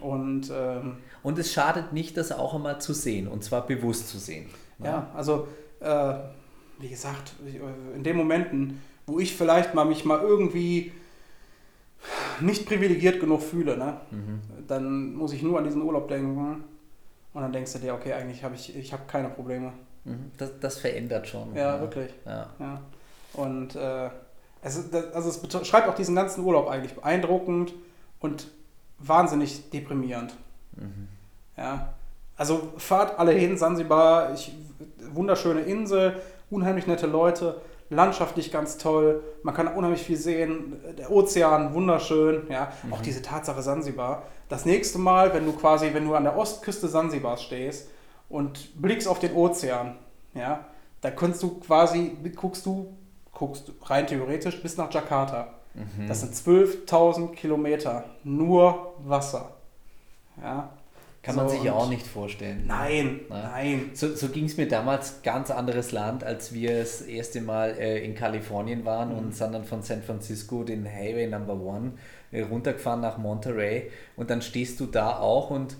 [0.00, 4.18] Und, ähm, und es schadet nicht, das auch einmal zu sehen und zwar bewusst zu
[4.18, 4.50] sehen.
[4.78, 5.48] Ja, ja also
[5.80, 6.14] äh,
[6.78, 7.32] wie gesagt,
[7.94, 10.92] in den Momenten, wo ich vielleicht mal mich mal irgendwie
[12.40, 14.00] nicht privilegiert genug fühle, ne?
[14.10, 14.40] Mhm.
[14.68, 16.64] dann muss ich nur an diesen Urlaub denken
[17.32, 19.72] und dann denkst du dir, okay, eigentlich habe ich, ich habe keine Probleme.
[20.04, 20.30] Mhm.
[20.36, 21.54] Das, das verändert schon.
[21.54, 21.80] Ja, ja.
[21.80, 22.10] wirklich.
[22.24, 22.50] Ja.
[22.58, 22.80] ja.
[23.32, 24.10] Und äh,
[24.62, 27.74] es, also es beschreibt auch diesen ganzen Urlaub eigentlich beeindruckend
[28.20, 28.48] und
[28.98, 30.34] wahnsinnig deprimierend.
[30.72, 31.08] Mhm.
[31.56, 31.94] Ja.
[32.36, 34.54] Also fahrt alle hin, Sansibar, ich,
[35.12, 36.20] wunderschöne Insel,
[36.50, 42.72] unheimlich nette Leute, landschaftlich ganz toll, man kann unheimlich viel sehen, der Ozean wunderschön, ja,
[42.82, 42.92] mhm.
[42.92, 44.24] auch diese Tatsache Sansibar.
[44.48, 47.88] Das nächste Mal, wenn du quasi, wenn du an der Ostküste Sansibars stehst
[48.28, 49.96] und blickst auf den Ozean,
[50.34, 50.64] ja,
[51.00, 52.92] da kannst du quasi, guckst du,
[53.32, 55.54] guckst rein theoretisch bis nach Jakarta.
[55.76, 56.08] Mhm.
[56.08, 59.52] Das sind 12.000 Kilometer, nur Wasser.
[60.42, 60.70] Ja.
[61.22, 62.64] Kann so, man sich ja auch nicht vorstellen.
[62.68, 63.50] Nein, Na?
[63.50, 63.90] nein.
[63.94, 68.04] So, so ging es mir damals, ganz anderes Land, als wir das erste Mal äh,
[68.04, 69.18] in Kalifornien waren mhm.
[69.18, 71.94] und sind dann von San Francisco den Highway Number One
[72.30, 75.76] äh, runtergefahren nach Monterey und dann stehst du da auch und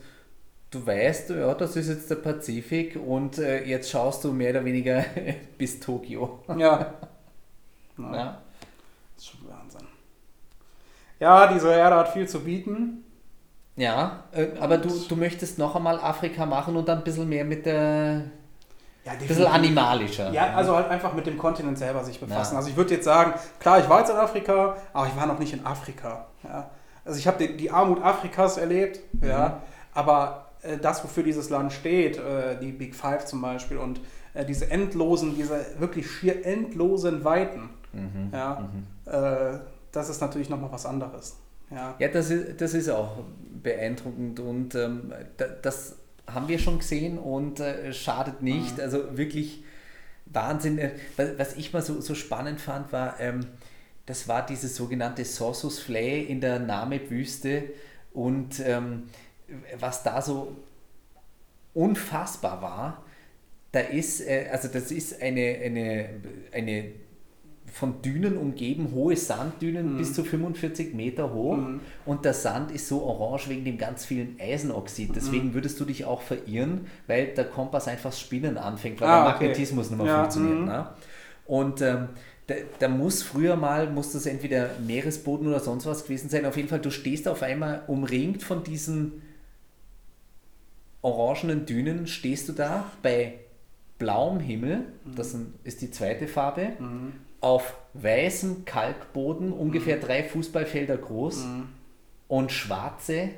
[0.73, 4.65] du weißt, ja, das ist jetzt der Pazifik und äh, jetzt schaust du mehr oder
[4.65, 5.05] weniger
[5.59, 6.41] bis Tokio.
[6.49, 6.57] Ja.
[7.99, 8.17] ja.
[8.17, 8.43] ja.
[9.15, 9.87] Das ist schon Wahnsinn.
[11.19, 13.05] Ja, diese Erde hat viel zu bieten.
[13.77, 17.45] Ja, äh, aber du, du möchtest noch einmal Afrika machen und dann ein bisschen mehr
[17.45, 18.25] mit der.
[19.05, 20.33] Ja, ein bisschen animalischer.
[20.33, 22.55] Ja, also halt einfach mit dem Kontinent selber sich befassen.
[22.55, 22.59] Ja.
[22.59, 25.39] Also ich würde jetzt sagen, klar, ich war jetzt in Afrika, aber ich war noch
[25.39, 26.27] nicht in Afrika.
[26.43, 26.71] Ja.
[27.05, 29.29] Also ich habe die, die, Armut Afrikas erlebt, mhm.
[29.29, 29.63] ja,
[29.95, 34.01] aber äh, das, wofür dieses Land steht, äh, die Big Five zum Beispiel und
[34.35, 38.31] äh, diese endlosen, diese wirklich schier endlosen Weiten, mhm.
[38.33, 39.61] ja, mhm.
[39.97, 41.37] Das ist natürlich nochmal was anderes.
[41.71, 43.25] Ja, ja das, ist, das ist auch
[43.63, 45.13] beeindruckend und ähm,
[45.63, 48.77] das haben wir schon gesehen und äh, schadet nicht.
[48.77, 48.83] Mhm.
[48.83, 49.65] Also wirklich
[50.27, 50.79] Wahnsinn.
[50.79, 50.91] Äh,
[51.39, 53.47] was ich mal so, so spannend fand, war, ähm,
[54.05, 57.65] das war dieses sogenannte Sorsus Flay in der Namib-Wüste
[58.13, 59.05] und ähm,
[59.79, 60.57] was da so
[61.75, 63.05] unfassbar war,
[63.73, 66.11] da ist, äh, also das ist eine, eine,
[66.53, 66.93] eine
[67.77, 69.99] von Dünen umgeben, hohe Sanddünen mhm.
[69.99, 71.81] bis zu 45 Meter hoch mhm.
[72.07, 75.11] und der Sand ist so orange wegen dem ganz vielen Eisenoxid.
[75.15, 75.55] Deswegen mhm.
[75.55, 79.89] würdest du dich auch verirren, weil der Kompass einfach Spinnen anfängt, weil ah, der Magnetismus
[79.89, 79.95] okay.
[79.95, 80.59] nicht mehr ja, funktioniert.
[80.61, 80.65] Mhm.
[80.65, 80.89] Ne?
[81.45, 82.09] Und ähm,
[82.47, 86.47] da, da, muss früher mal, muss das entweder Meeresboden oder sonst was gewesen sein.
[86.47, 89.21] Auf jeden Fall, du stehst auf einmal umringt von diesen
[91.03, 93.35] orangenen Dünen, stehst du da bei
[93.99, 101.47] blauem Himmel, das ist die zweite Farbe, mhm auf weißem Kalkboden, ungefähr drei Fußballfelder groß
[102.27, 103.29] und schwarze,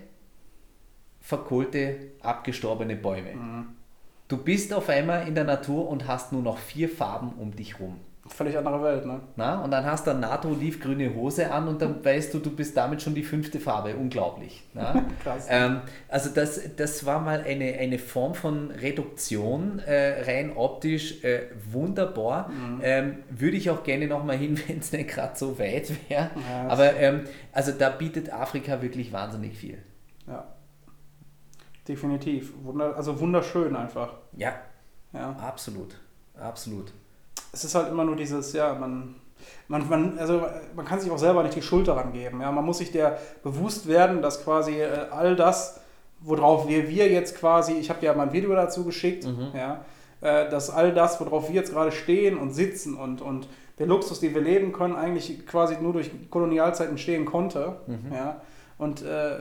[1.21, 3.35] verkohlte, abgestorbene Bäume.
[4.29, 7.81] Du bist auf einmal in der Natur und hast nur noch vier Farben um dich
[7.81, 8.01] rum.
[8.29, 9.21] Völlig andere Welt, ne?
[9.37, 9.63] Na?
[9.63, 13.01] Und dann hast du eine NATO-olivgrüne Hose an und dann weißt du, du bist damit
[13.03, 13.97] schon die fünfte Farbe.
[13.97, 14.63] Unglaublich.
[15.23, 15.47] Krass.
[15.49, 21.49] Ähm, also das, das war mal eine, eine Form von Reduktion, äh, rein optisch äh,
[21.71, 22.51] wunderbar.
[22.83, 26.31] Ähm, würde ich auch gerne nochmal hin, wenn es nicht gerade so weit wäre.
[26.37, 29.79] Ja, Aber ähm, also da bietet Afrika wirklich wahnsinnig viel.
[30.27, 30.45] Ja.
[31.87, 32.53] Definitiv.
[32.63, 34.13] Wunder, also wunderschön einfach.
[34.37, 34.53] Ja,
[35.13, 35.31] Ja.
[35.41, 35.97] absolut.
[36.39, 36.93] Absolut.
[37.53, 39.15] Es ist halt immer nur dieses, ja, man,
[39.69, 40.43] man, man, also
[40.75, 42.41] man kann sich auch selber nicht die Schuld daran geben.
[42.41, 42.53] Ja?
[42.53, 45.81] Man muss sich der bewusst werden, dass quasi äh, all das,
[46.21, 49.85] worauf wir, wir jetzt quasi, ich habe dir ja mal ein Video dazu geschickt, ja,
[50.21, 54.19] äh, dass all das, worauf wir jetzt gerade stehen und sitzen und, und der Luxus,
[54.21, 57.77] den wir leben können, eigentlich quasi nur durch Kolonialzeit entstehen konnte.
[58.13, 58.41] Ja?
[58.79, 59.39] Und äh,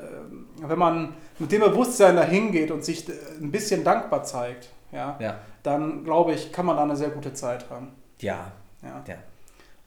[0.62, 5.18] wenn man mit dem Bewusstsein dahin geht und sich äh, ein bisschen dankbar zeigt, ja,
[5.20, 5.36] Ja.
[5.68, 7.90] Dann glaube ich, kann man da eine sehr gute Zeit haben.
[8.20, 8.52] Ja.
[8.82, 9.04] Ja.
[9.08, 9.16] ja.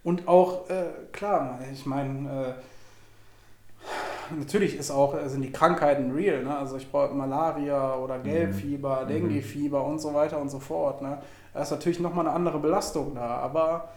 [0.04, 2.54] Und auch, äh, klar, ich meine,
[3.78, 6.42] äh, natürlich ist auch, äh, sind die Krankheiten real.
[6.42, 6.56] Ne?
[6.56, 11.02] Also ich brauche Malaria oder Gelbfieber, Denguefieber und so weiter und so fort.
[11.02, 11.18] Ne?
[11.54, 13.88] Da ist natürlich nochmal eine andere Belastung da, aber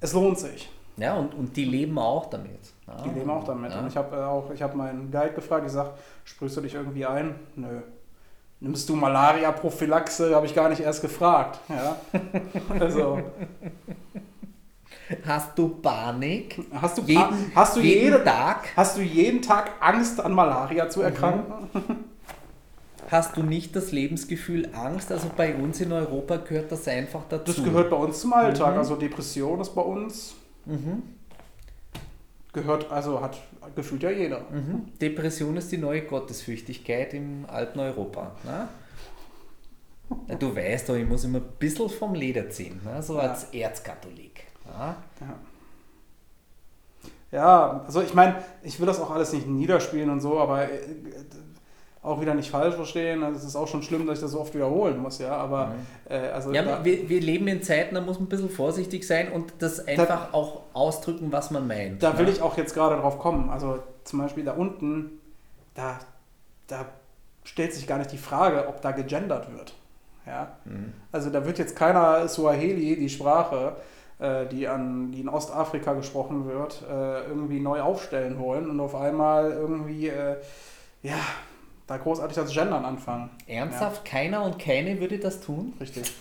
[0.00, 0.70] es lohnt sich.
[0.96, 2.72] Ja, und, und die leben auch damit.
[2.86, 3.02] Ja.
[3.02, 3.72] Die leben auch damit.
[3.72, 3.80] Ja.
[3.80, 5.90] Und ich habe äh, auch, ich habe meinen Guide gefragt, ich sage,
[6.24, 7.34] sprühst du dich irgendwie ein?
[7.54, 7.82] Nö.
[8.60, 10.34] Nimmst du Malaria-Prophylaxe?
[10.34, 11.60] Habe ich gar nicht erst gefragt.
[11.68, 11.96] Ja?
[12.78, 13.20] Also,
[15.24, 16.60] Hast du Panik?
[16.74, 20.90] hast du, Jeden, hast du jeden jede, Tag Hast du jeden Tag Angst, an Malaria
[20.90, 21.70] zu erkranken?
[23.10, 25.10] hast du nicht das Lebensgefühl Angst.
[25.10, 27.52] Also bei uns in Europa gehört das einfach dazu.
[27.54, 28.72] Das gehört bei uns zum Alltag.
[28.74, 28.78] Mhm.
[28.80, 30.34] Also Depression ist bei uns,
[30.66, 31.02] Mhm.
[32.52, 33.38] gehört, also hat
[33.74, 34.40] gefühlt ja jeder.
[34.50, 34.92] Mhm.
[35.00, 38.36] Depression ist die neue Gottesfürchtigkeit im alten Europa.
[38.44, 38.68] Ne?
[40.28, 43.02] Ja, Du weißt doch, ich muss immer ein bisschen vom Leder ziehen, ne?
[43.02, 44.44] so als Erzkatholik.
[44.66, 44.96] Ja?
[47.30, 50.78] Ja, also ich meine, ich will das auch alles nicht niederspielen und so, aber äh,
[52.08, 53.22] auch wieder nicht falsch verstehen.
[53.22, 55.36] Also es ist auch schon schlimm, dass ich das so oft wiederholen muss, ja.
[55.36, 55.74] Aber
[56.08, 56.54] äh, also Mhm.
[56.54, 59.52] Ja, da, wir, wir leben in Zeiten, da muss man ein bisschen vorsichtig sein und
[59.58, 62.02] das einfach auch ausdrücken, was man meint.
[62.02, 62.32] da will ne?
[62.32, 63.50] ich auch jetzt gerade drauf kommen.
[63.50, 65.20] Also zum Beispiel da unten,
[65.74, 65.98] da,
[66.66, 66.86] da
[67.44, 69.74] stellt sich gar nicht die Frage, ob da gegendert wird.
[70.26, 70.56] Ja?
[70.64, 70.92] Mhm.
[71.12, 73.76] Also da wird jetzt keiner Swahili, die Sprache,
[74.18, 78.94] äh, die, an, die in Ostafrika gesprochen wird, äh, irgendwie neu aufstellen wollen und auf
[78.94, 80.36] einmal irgendwie, äh,
[81.02, 81.18] ja,
[81.88, 83.30] da großartig das Gendern anfangen.
[83.46, 85.72] Ernsthaft, keiner und keine würde das tun?
[85.80, 86.12] Richtig.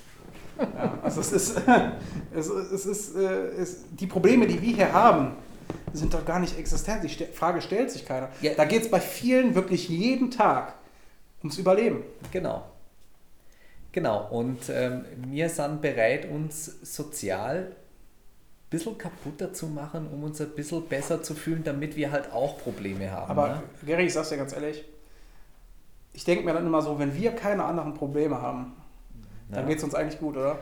[0.58, 1.62] Ja, also es ist,
[2.34, 5.34] es, es ist, äh, es, die Probleme, die wir hier haben,
[5.94, 7.04] sind doch gar nicht existent.
[7.04, 8.30] Die Frage stellt sich keiner.
[8.42, 8.54] Ja.
[8.56, 10.74] Da geht es bei vielen wirklich jeden Tag
[11.42, 12.02] ums Überleben.
[12.32, 12.64] Genau.
[13.92, 20.40] Genau, und ähm, wir sind bereit, uns sozial ein bisschen kaputter zu machen, um uns
[20.40, 23.32] ein bisschen besser zu fühlen, damit wir halt auch Probleme haben.
[23.32, 23.64] Aber ne?
[23.86, 24.86] Gary, ich sag's dir ganz ehrlich,
[26.18, 28.74] ich denke mir dann immer so, wenn wir keine anderen Probleme haben,
[29.52, 29.70] dann Ja.
[29.70, 30.58] geht's uns eigentlich gut, oder?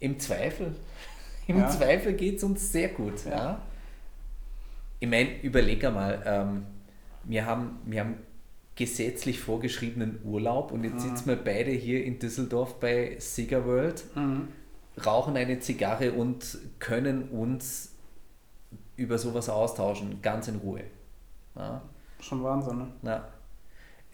[0.00, 0.74] Im Zweifel.
[1.46, 1.68] Im Ja.
[1.70, 3.24] Zweifel geht es uns sehr gut.
[3.24, 3.30] Ja.
[3.30, 3.58] Ja.
[4.98, 6.66] Ich meine, überleg einmal, ähm,
[7.22, 8.16] wir, haben, wir haben
[8.74, 10.98] gesetzlich vorgeschriebenen Urlaub und jetzt Mhm.
[11.10, 14.02] sitzen wir beide hier in Düsseldorf bei Cigar World,
[15.06, 17.92] rauchen eine Zigarre und können uns
[18.96, 20.82] über sowas austauschen, ganz in Ruhe.
[21.54, 21.80] Ja.
[22.18, 22.86] Schon Wahnsinn, ne?
[23.02, 23.28] Ja.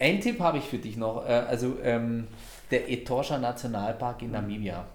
[0.01, 2.27] Ein Tipp habe ich für dich noch, äh, also ähm,
[2.71, 4.87] der Etosha Nationalpark in Namibia.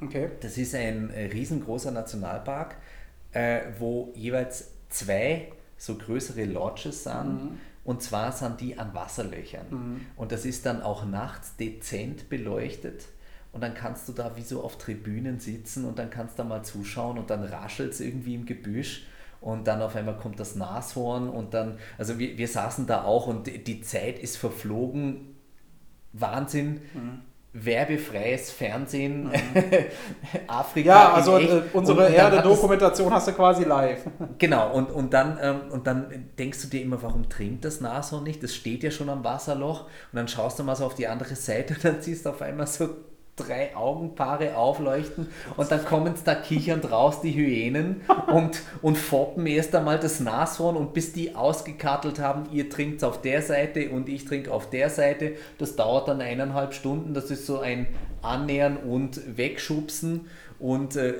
[0.00, 0.30] Okay.
[0.40, 2.76] Das ist ein äh, riesengroßer Nationalpark,
[3.32, 7.58] äh, wo jeweils zwei so größere Lodges sind.
[7.84, 9.66] Und zwar sind die an Wasserlöchern.
[10.16, 13.04] Und das ist dann auch nachts dezent beleuchtet.
[13.52, 16.48] Und dann kannst du da wie so auf Tribünen sitzen und dann kannst du da
[16.48, 19.06] mal zuschauen und dann raschelt es irgendwie im Gebüsch.
[19.44, 23.26] Und dann auf einmal kommt das Nashorn und dann, also wir, wir saßen da auch
[23.26, 25.34] und die- die Zeit ist verflogen.
[26.14, 26.80] Wahnsinn.
[27.52, 29.30] Werbefreies Fernsehen.
[30.46, 30.88] Afrika.
[30.88, 34.04] Ja, also äh, unsere Erde-Dokumentation hast du quasi live.
[34.38, 38.24] Genau, und, und, dann, ähm, und dann denkst du dir immer, warum trinkt das Nashorn
[38.24, 38.42] nicht?
[38.42, 39.82] Das steht ja schon am Wasserloch.
[39.84, 42.40] Und dann schaust du mal so auf die andere Seite und dann siehst du auf
[42.42, 42.88] einmal so
[43.36, 49.74] drei Augenpaare aufleuchten und dann kommen da kichernd raus die Hyänen und, und foppen erst
[49.74, 54.24] einmal das Nashorn und bis die ausgekartelt haben, ihr trinkt auf der Seite und ich
[54.24, 57.88] trinke auf der Seite, das dauert dann eineinhalb Stunden, das ist so ein
[58.22, 60.28] Annähern und Wegschubsen
[60.60, 61.14] und äh,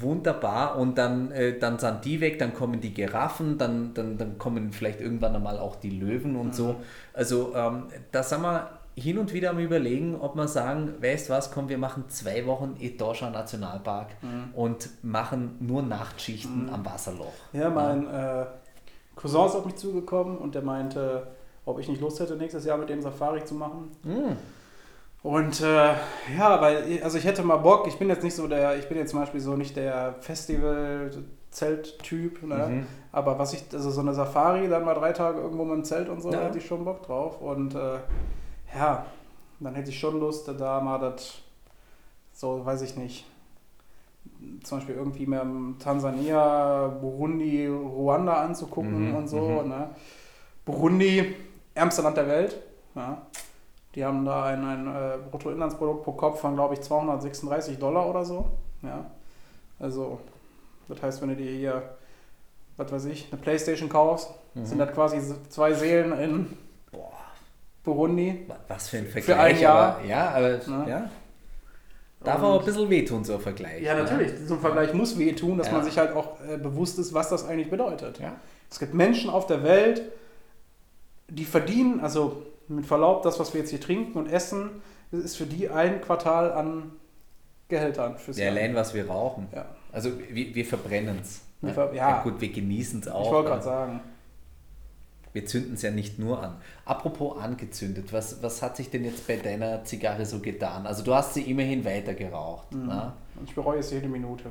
[0.00, 4.38] wunderbar und dann, äh, dann sind die weg, dann kommen die Giraffen, dann, dann, dann
[4.38, 6.52] kommen vielleicht irgendwann einmal auch die Löwen und mhm.
[6.52, 6.76] so.
[7.12, 11.52] Also ähm, da sind wir hin und wieder am überlegen, ob wir sagen, weißt was,
[11.52, 14.54] komm, wir machen zwei Wochen Etosha Nationalpark mhm.
[14.54, 16.72] und machen nur Nachtschichten mhm.
[16.72, 17.34] am Wasserloch.
[17.52, 18.42] Ja, mein ja.
[18.42, 18.46] Äh,
[19.14, 21.26] Cousin ist auf mich zugekommen und der meinte,
[21.66, 23.90] ob ich nicht Lust hätte, nächstes Jahr mit dem Safari zu machen.
[24.02, 24.38] Mhm.
[25.22, 25.92] Und äh,
[26.38, 28.96] ja, weil, also ich hätte mal Bock, ich bin jetzt nicht so der, ich bin
[28.96, 32.68] jetzt zum Beispiel so nicht der Festival-Zelt-Typ, ne?
[32.68, 32.86] Mhm.
[33.12, 36.08] aber was ich, also so eine Safari, dann mal drei Tage irgendwo mit dem Zelt
[36.08, 36.38] und so, ja.
[36.38, 37.40] da hätte ich schon Bock drauf.
[37.40, 37.98] Und äh,
[38.76, 39.06] ja,
[39.60, 41.38] dann hätte ich schon Lust, da mal das,
[42.32, 43.26] so weiß ich nicht,
[44.62, 45.46] zum Beispiel irgendwie mehr
[45.78, 49.16] Tansania, Burundi, Ruanda anzugucken mhm.
[49.16, 49.40] und so.
[49.40, 49.68] Mhm.
[49.68, 49.90] Ne?
[50.64, 51.34] Burundi,
[51.74, 52.60] ärmste Land der Welt.
[52.94, 53.22] Ja.
[53.94, 58.24] Die haben da ein, ein äh, Bruttoinlandsprodukt pro Kopf von, glaube ich, 236 Dollar oder
[58.24, 58.50] so.
[58.82, 59.06] Ja.
[59.78, 60.20] Also,
[60.88, 61.96] das heißt, wenn du dir hier,
[62.76, 64.66] was weiß ich, eine Playstation kaufst, mhm.
[64.66, 66.65] sind das quasi zwei Seelen in.
[67.86, 68.46] Burundi.
[68.68, 69.24] Was für ein Vergleich.
[69.24, 69.96] Für ein Jahr.
[69.96, 70.86] Aber, ja, aber ne?
[70.90, 71.10] ja.
[72.22, 73.80] Darf aber ein bisschen wehtun, so ein Vergleich.
[73.80, 74.02] Ja, ne?
[74.02, 74.32] natürlich.
[74.32, 74.46] Ne?
[74.46, 75.74] So ein Vergleich muss wehtun, dass ja.
[75.74, 78.18] man sich halt auch äh, bewusst ist, was das eigentlich bedeutet.
[78.18, 78.32] Ja.
[78.68, 80.02] Es gibt Menschen auf der Welt,
[81.28, 84.82] die verdienen, also mit Verlaub, das, was wir jetzt hier trinken und essen,
[85.12, 86.90] ist für die ein Quartal an
[87.68, 88.18] Gehältern.
[88.18, 89.46] Fürs ja, allein was wir rauchen.
[89.54, 89.66] Ja.
[89.92, 91.42] Also wir, wir verbrennen es.
[91.60, 91.72] Ne?
[91.76, 91.92] Ja.
[91.92, 92.22] ja.
[92.22, 93.26] gut, wir genießen es auch.
[93.26, 94.00] Ich wollte gerade sagen.
[95.36, 96.56] Wir zünden es ja nicht nur an.
[96.86, 100.86] Apropos angezündet, was, was hat sich denn jetzt bei deiner Zigarre so getan?
[100.86, 102.72] Also du hast sie immerhin weiter geraucht.
[102.72, 102.86] Mhm.
[102.86, 103.12] Ne?
[103.38, 104.50] Und ich bereue es jede Minute.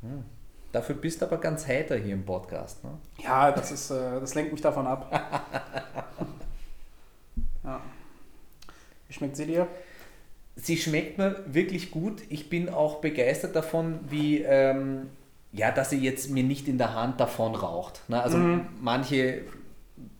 [0.00, 0.24] Hm.
[0.72, 2.82] Dafür bist du aber ganz heiter hier im Podcast.
[2.82, 2.92] Ne?
[3.22, 5.12] Ja, das, ist, äh, das lenkt mich davon ab.
[7.62, 7.80] Ja.
[9.08, 9.66] Wie schmeckt sie dir?
[10.54, 12.20] Sie schmeckt mir wirklich gut.
[12.28, 15.08] Ich bin auch begeistert davon, wie, ähm,
[15.50, 18.02] ja, dass sie jetzt mir nicht in der Hand davon raucht.
[18.08, 18.22] Ne?
[18.22, 18.66] Also mhm.
[18.82, 19.44] manche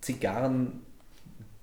[0.00, 0.80] Zigarren,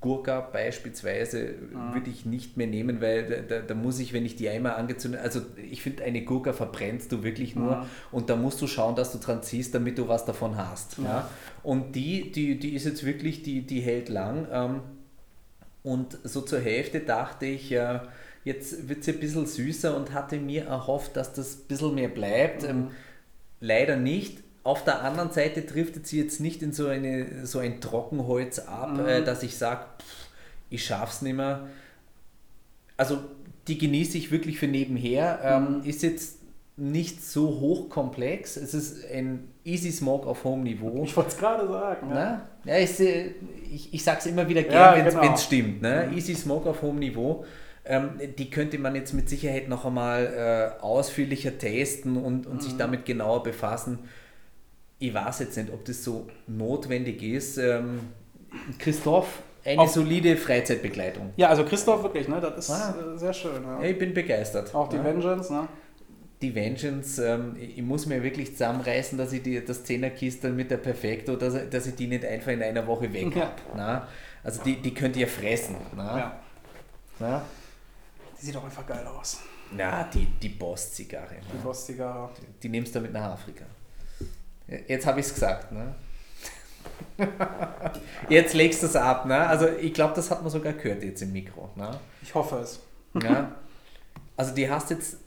[0.02, 1.94] Gurka beispielsweise, mhm.
[1.94, 4.74] würde ich nicht mehr nehmen, weil da, da, da, muss ich, wenn ich die einmal
[4.74, 7.86] angezündet, also ich finde, eine Gurka verbrennst du wirklich nur mhm.
[8.12, 10.98] und da musst du schauen, dass du dran ziehst, damit du was davon hast.
[10.98, 11.30] Ja.
[11.62, 14.48] Und die, die, die ist jetzt wirklich, die, die hält lang.
[14.52, 14.80] Ähm,
[15.84, 18.00] und so zur Hälfte dachte ich, äh,
[18.44, 22.10] jetzt wird sie ein bisschen süßer und hatte mir erhofft, dass das ein bisschen mehr
[22.10, 22.64] bleibt.
[22.64, 22.88] Ähm,
[23.60, 24.40] leider nicht.
[24.64, 28.94] Auf der anderen Seite driftet sie jetzt nicht in so, eine, so ein Trockenholz ab,
[28.94, 29.06] mhm.
[29.08, 29.86] äh, dass ich sage,
[30.70, 31.68] ich schaff's nicht mehr.
[32.98, 33.20] Also
[33.68, 35.40] die genieße ich wirklich für nebenher.
[35.44, 35.84] Ähm, mhm.
[35.84, 36.40] ist jetzt
[36.78, 38.58] nicht so hochkomplex.
[38.58, 41.04] Es ist ein Easy Smoke auf hohem Niveau.
[41.04, 42.10] Ich wollte es gerade sagen.
[42.10, 45.38] Ja, ja ich, ich, ich sage es immer wieder gerne, ja, wenn es genau.
[45.38, 45.82] stimmt.
[45.82, 46.08] Ne?
[46.10, 46.18] Mhm.
[46.18, 47.46] Easy Smoke auf hohem Niveau.
[47.84, 52.62] Ähm, die könnte man jetzt mit Sicherheit noch einmal äh, ausführlicher testen und, und mhm.
[52.62, 54.00] sich damit genauer befassen.
[55.02, 57.58] Ich weiß jetzt nicht, ob das so notwendig ist.
[57.58, 58.02] Ähm,
[58.78, 61.34] Christoph, eine Auf solide Freizeitbegleitung.
[61.38, 62.40] Ja, also Christoph wirklich, ne?
[62.40, 62.96] das ist ah.
[63.16, 63.64] Äh, sehr schön.
[63.64, 63.82] Ja.
[63.82, 64.74] Ich bin begeistert.
[64.76, 65.04] Auch die ja.
[65.04, 65.68] Vengeance, ne?
[66.40, 70.78] die Vengeance, ähm, ich muss mir wirklich zusammenreißen, dass ich die, das Zehnerkiste mit der
[70.78, 73.52] Perfekto, dass, dass ich die nicht einfach in einer Woche weg ja.
[73.74, 74.08] habe.
[74.44, 75.78] Also die, die könnt ihr fressen.
[75.96, 76.18] Na?
[76.18, 76.40] Ja.
[77.20, 77.42] Na?
[78.40, 79.42] Die sieht auch einfach geil aus.
[79.72, 81.38] Na, die, die Boss-Zigarre.
[81.54, 82.30] Die Boss-Zigarre.
[82.38, 83.66] Die, die nimmst du damit nach Afrika.
[84.88, 85.72] Jetzt habe ich es gesagt.
[85.72, 85.94] Ne?
[88.30, 89.26] jetzt legst du es ab.
[89.26, 89.48] Ne?
[89.48, 91.70] Also ich glaube, das hat man sogar gehört jetzt im Mikro.
[91.76, 91.92] Ne?
[92.22, 92.80] Ich hoffe es.
[93.22, 93.52] Ja.
[94.38, 95.18] Also die hast jetzt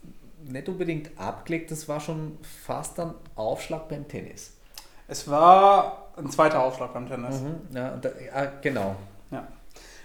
[0.43, 4.53] nicht unbedingt abgelegt, das war schon fast ein Aufschlag beim Tennis.
[5.07, 7.41] Es war ein zweiter Aufschlag beim Tennis.
[7.41, 8.95] Mhm, ja, da, ja, genau.
[9.31, 9.47] Ja.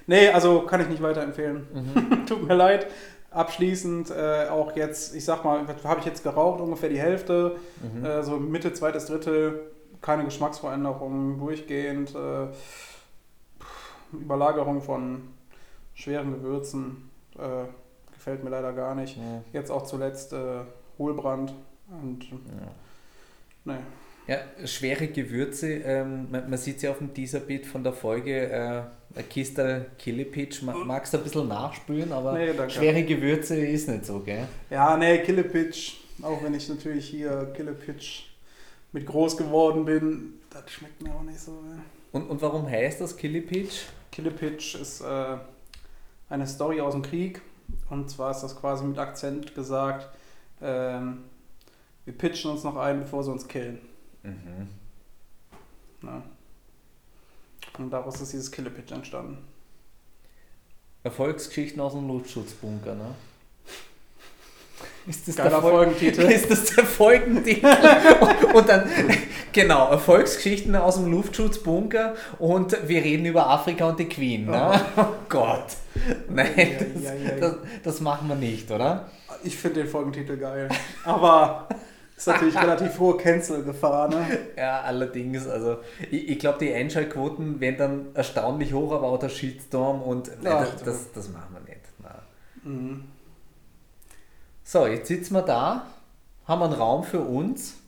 [0.06, 1.66] Nee, also kann ich nicht weiterempfehlen.
[1.72, 2.26] Mhm.
[2.26, 2.86] Tut mir leid.
[3.30, 8.04] Abschließend äh, auch jetzt, ich sag mal, habe ich jetzt geraucht, ungefähr die Hälfte, mhm.
[8.04, 9.70] äh, so Mitte, zweites Drittel,
[10.00, 12.48] keine Geschmacksveränderungen durchgehend, äh,
[14.12, 15.28] Überlagerung von
[15.94, 17.10] schweren Gewürzen.
[17.38, 17.66] Äh,
[18.12, 19.16] gefällt mir leider gar nicht.
[19.16, 19.42] Ja.
[19.52, 20.60] Jetzt auch zuletzt äh,
[20.98, 21.54] Hohlbrand
[22.02, 22.36] und ja.
[23.64, 23.78] nee.
[24.26, 29.22] Ja, schwere Gewürze, ähm, man, man sieht ja auf dem Teaserbild von der Folge, äh,
[29.28, 34.20] Kiste Killepitch, man, magst du ein bisschen nachspülen, aber nee, schwere Gewürze ist nicht so,
[34.20, 34.46] gell?
[34.70, 38.30] Ja, nee, Killepitch, auch wenn ich natürlich hier Killepitch
[38.92, 41.52] mit groß geworden bin, das schmeckt mir auch nicht so.
[41.52, 41.82] Ja.
[42.12, 43.86] Und, und warum heißt das Killepitch?
[44.12, 45.36] Killepitch ist äh,
[46.28, 47.40] eine Story aus dem Krieg
[47.88, 50.08] und zwar ist das quasi mit Akzent gesagt,
[50.62, 51.24] ähm,
[52.04, 53.78] wir pitchen uns noch ein, bevor sie uns killen.
[54.22, 54.68] Mhm.
[56.02, 56.22] Na?
[57.78, 59.38] Und daraus ist dieses Killepitch entstanden.
[61.02, 63.14] Erfolgsgeschichten aus dem Luftschutzbunker, ne?
[65.06, 66.20] Ist das, Geiler der Fol- Folgentitel.
[66.30, 67.66] ist das der Folgentitel?
[68.20, 68.88] und, und dann,
[69.52, 74.46] genau, Erfolgsgeschichten aus dem Luftschutzbunker und wir reden über Afrika und die Queen.
[74.46, 74.80] Ne?
[74.96, 75.66] Oh Gott.
[76.28, 77.40] Nein, das.
[77.40, 79.10] Das, das machen wir nicht, oder?
[79.42, 80.68] Ich finde den Folgentitel geil.
[81.04, 81.66] Aber
[82.20, 84.26] ist natürlich relativ hohe Cancel-Gefahr, ne?
[84.56, 85.78] Ja, allerdings, also
[86.10, 90.60] ich, ich glaube, die Einschaltquoten werden dann erstaunlich hoch, aber auch der Shitstorm und Ja.
[90.64, 91.80] das, das, das machen wir nicht.
[92.62, 93.04] Mhm.
[94.64, 95.86] So, jetzt sitzen wir da,
[96.46, 97.78] haben einen Raum für uns.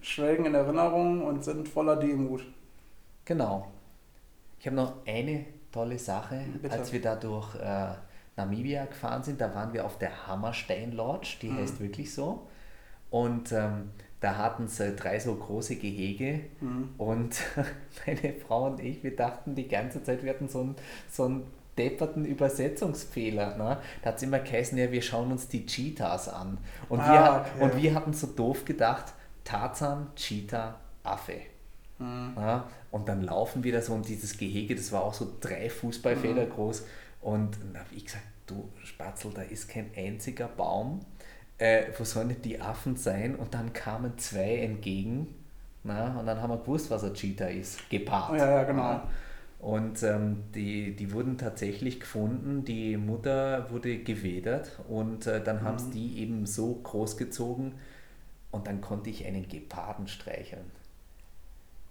[0.00, 2.42] Schwelgen in Erinnerung und sind voller Demut.
[3.24, 3.68] Genau.
[4.58, 6.74] Ich habe noch eine tolle Sache, Bitte.
[6.74, 7.88] als wir da durch äh,
[8.36, 11.58] Namibia gefahren sind, da waren wir auf der Hammerstein Lodge, die Mhm.
[11.58, 12.46] heißt wirklich so.
[13.10, 13.90] Und ähm,
[14.20, 16.90] da hatten sie drei so große Gehege Mhm.
[16.98, 17.36] und
[18.06, 20.76] meine Frau und ich, wir dachten die ganze Zeit, wir hatten so einen,
[21.10, 21.46] so einen
[21.78, 23.56] depperten Übersetzungsfehler.
[23.56, 23.78] Ne?
[24.02, 26.58] Da hat es immer geheißen, ja, wir schauen uns die Cheetahs an.
[26.88, 27.64] Und, Ah, wir, okay.
[27.76, 29.12] und wir hatten so doof gedacht,
[29.44, 31.34] Tarzan, Cheetah, Affe.
[31.98, 32.32] Mhm.
[32.36, 35.70] Ja, und dann laufen wir da so und dieses Gehege, das war auch so drei
[35.70, 36.50] Fußballfelder Mhm.
[36.50, 36.84] groß.
[37.22, 41.00] Und dann habe ich gesagt, du Spatzel, da ist kein einziger Baum.
[41.58, 43.34] Äh, wo sollen denn die Affen sein?
[43.36, 45.34] Und dann kamen zwei entgegen.
[45.84, 47.88] Na, und dann haben wir gewusst, was ein Cheetah ist.
[47.90, 48.38] Gepaart.
[48.38, 49.02] Ja, ja, genau.
[49.58, 52.64] Und ähm, die, die wurden tatsächlich gefunden.
[52.64, 55.78] Die Mutter wurde gewedert und äh, dann haben Mhm.
[55.78, 57.74] sie die eben so großgezogen
[58.52, 60.70] und dann konnte ich einen Geparden streicheln.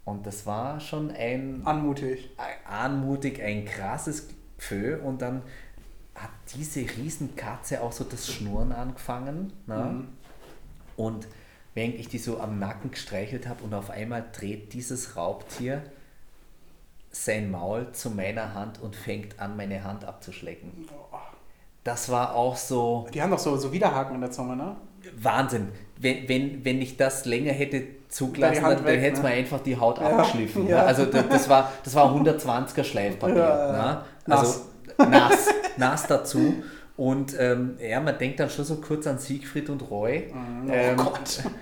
[0.04, 2.30] Und das war schon ein, Anmutig.
[2.36, 5.42] ein anmutig, ein krasses Gefühl und dann
[6.22, 9.52] hat diese Riesenkatze auch so das Schnurren angefangen.
[9.66, 9.76] Ne?
[9.76, 10.08] Mhm.
[10.96, 11.26] Und
[11.74, 15.82] während ich die so am Nacken gestreichelt habe und auf einmal dreht dieses Raubtier
[17.10, 20.88] sein Maul zu meiner Hand und fängt an, meine Hand abzuschlecken.
[21.84, 24.76] Das war auch so Die haben doch so, so Widerhaken in der Zunge, ne?
[25.16, 25.68] Wahnsinn.
[25.96, 29.28] Wenn, wenn, wenn ich das länger hätte zugelassen, dann, weg, hätte es ne?
[29.28, 30.68] mir einfach die Haut Ja, abgeschliffen.
[30.68, 30.78] ja.
[30.78, 30.82] Ne?
[30.82, 33.36] Also das, das war, das war 120er Schleifpapier.
[33.36, 34.02] Ja, ne?
[34.34, 34.60] Also
[34.98, 36.62] nass, nass dazu.
[36.96, 40.32] Und ähm, ja, man denkt dann schon so kurz an Siegfried und Roy.
[40.32, 40.68] Mhm.
[40.70, 41.42] Ähm, oh Gott.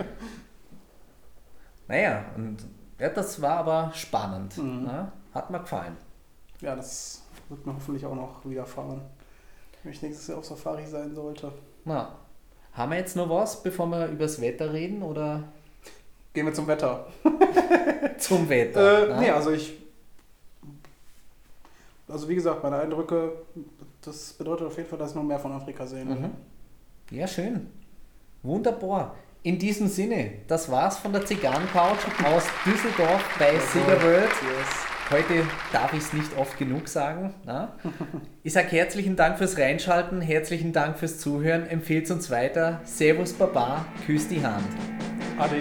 [1.88, 2.56] Naja, und
[2.98, 4.58] ja, das war aber spannend.
[4.58, 4.82] Mhm.
[4.82, 5.12] Ne?
[5.32, 5.96] Hat mir gefallen.
[6.60, 9.02] Ja, das wird mir hoffentlich auch noch widerfahren.
[9.84, 11.52] Wenn ich nächstes Jahr auf Safari sein sollte.
[11.84, 12.16] Na,
[12.72, 15.44] haben wir jetzt noch was, bevor wir übers Wetter reden oder
[16.36, 17.06] Gehen wir zum Wetter.
[18.18, 19.04] zum Wetter?
[19.04, 19.20] Äh, ne?
[19.20, 19.72] nee, also ich.
[22.08, 23.32] Also wie gesagt, meine Eindrücke,
[24.00, 26.16] das bedeutet auf jeden Fall, dass ich noch mehr von Afrika sehen will.
[26.16, 26.30] Mhm.
[27.10, 27.68] Ja, schön.
[28.42, 29.16] Wunderbar.
[29.42, 34.30] In diesem Sinne, das war's von der Zigarrencouch aus Düsseldorf bei Cigar World.
[34.30, 34.86] Yes.
[35.08, 37.32] Heute darf ich es nicht oft genug sagen.
[37.44, 37.76] Na?
[38.42, 41.66] Ich sage herzlichen Dank fürs Reinschalten, herzlichen Dank fürs Zuhören.
[41.68, 42.80] Empfehlt uns weiter.
[42.84, 44.66] Servus Baba, küsst die Hand.
[45.38, 45.60] Ade.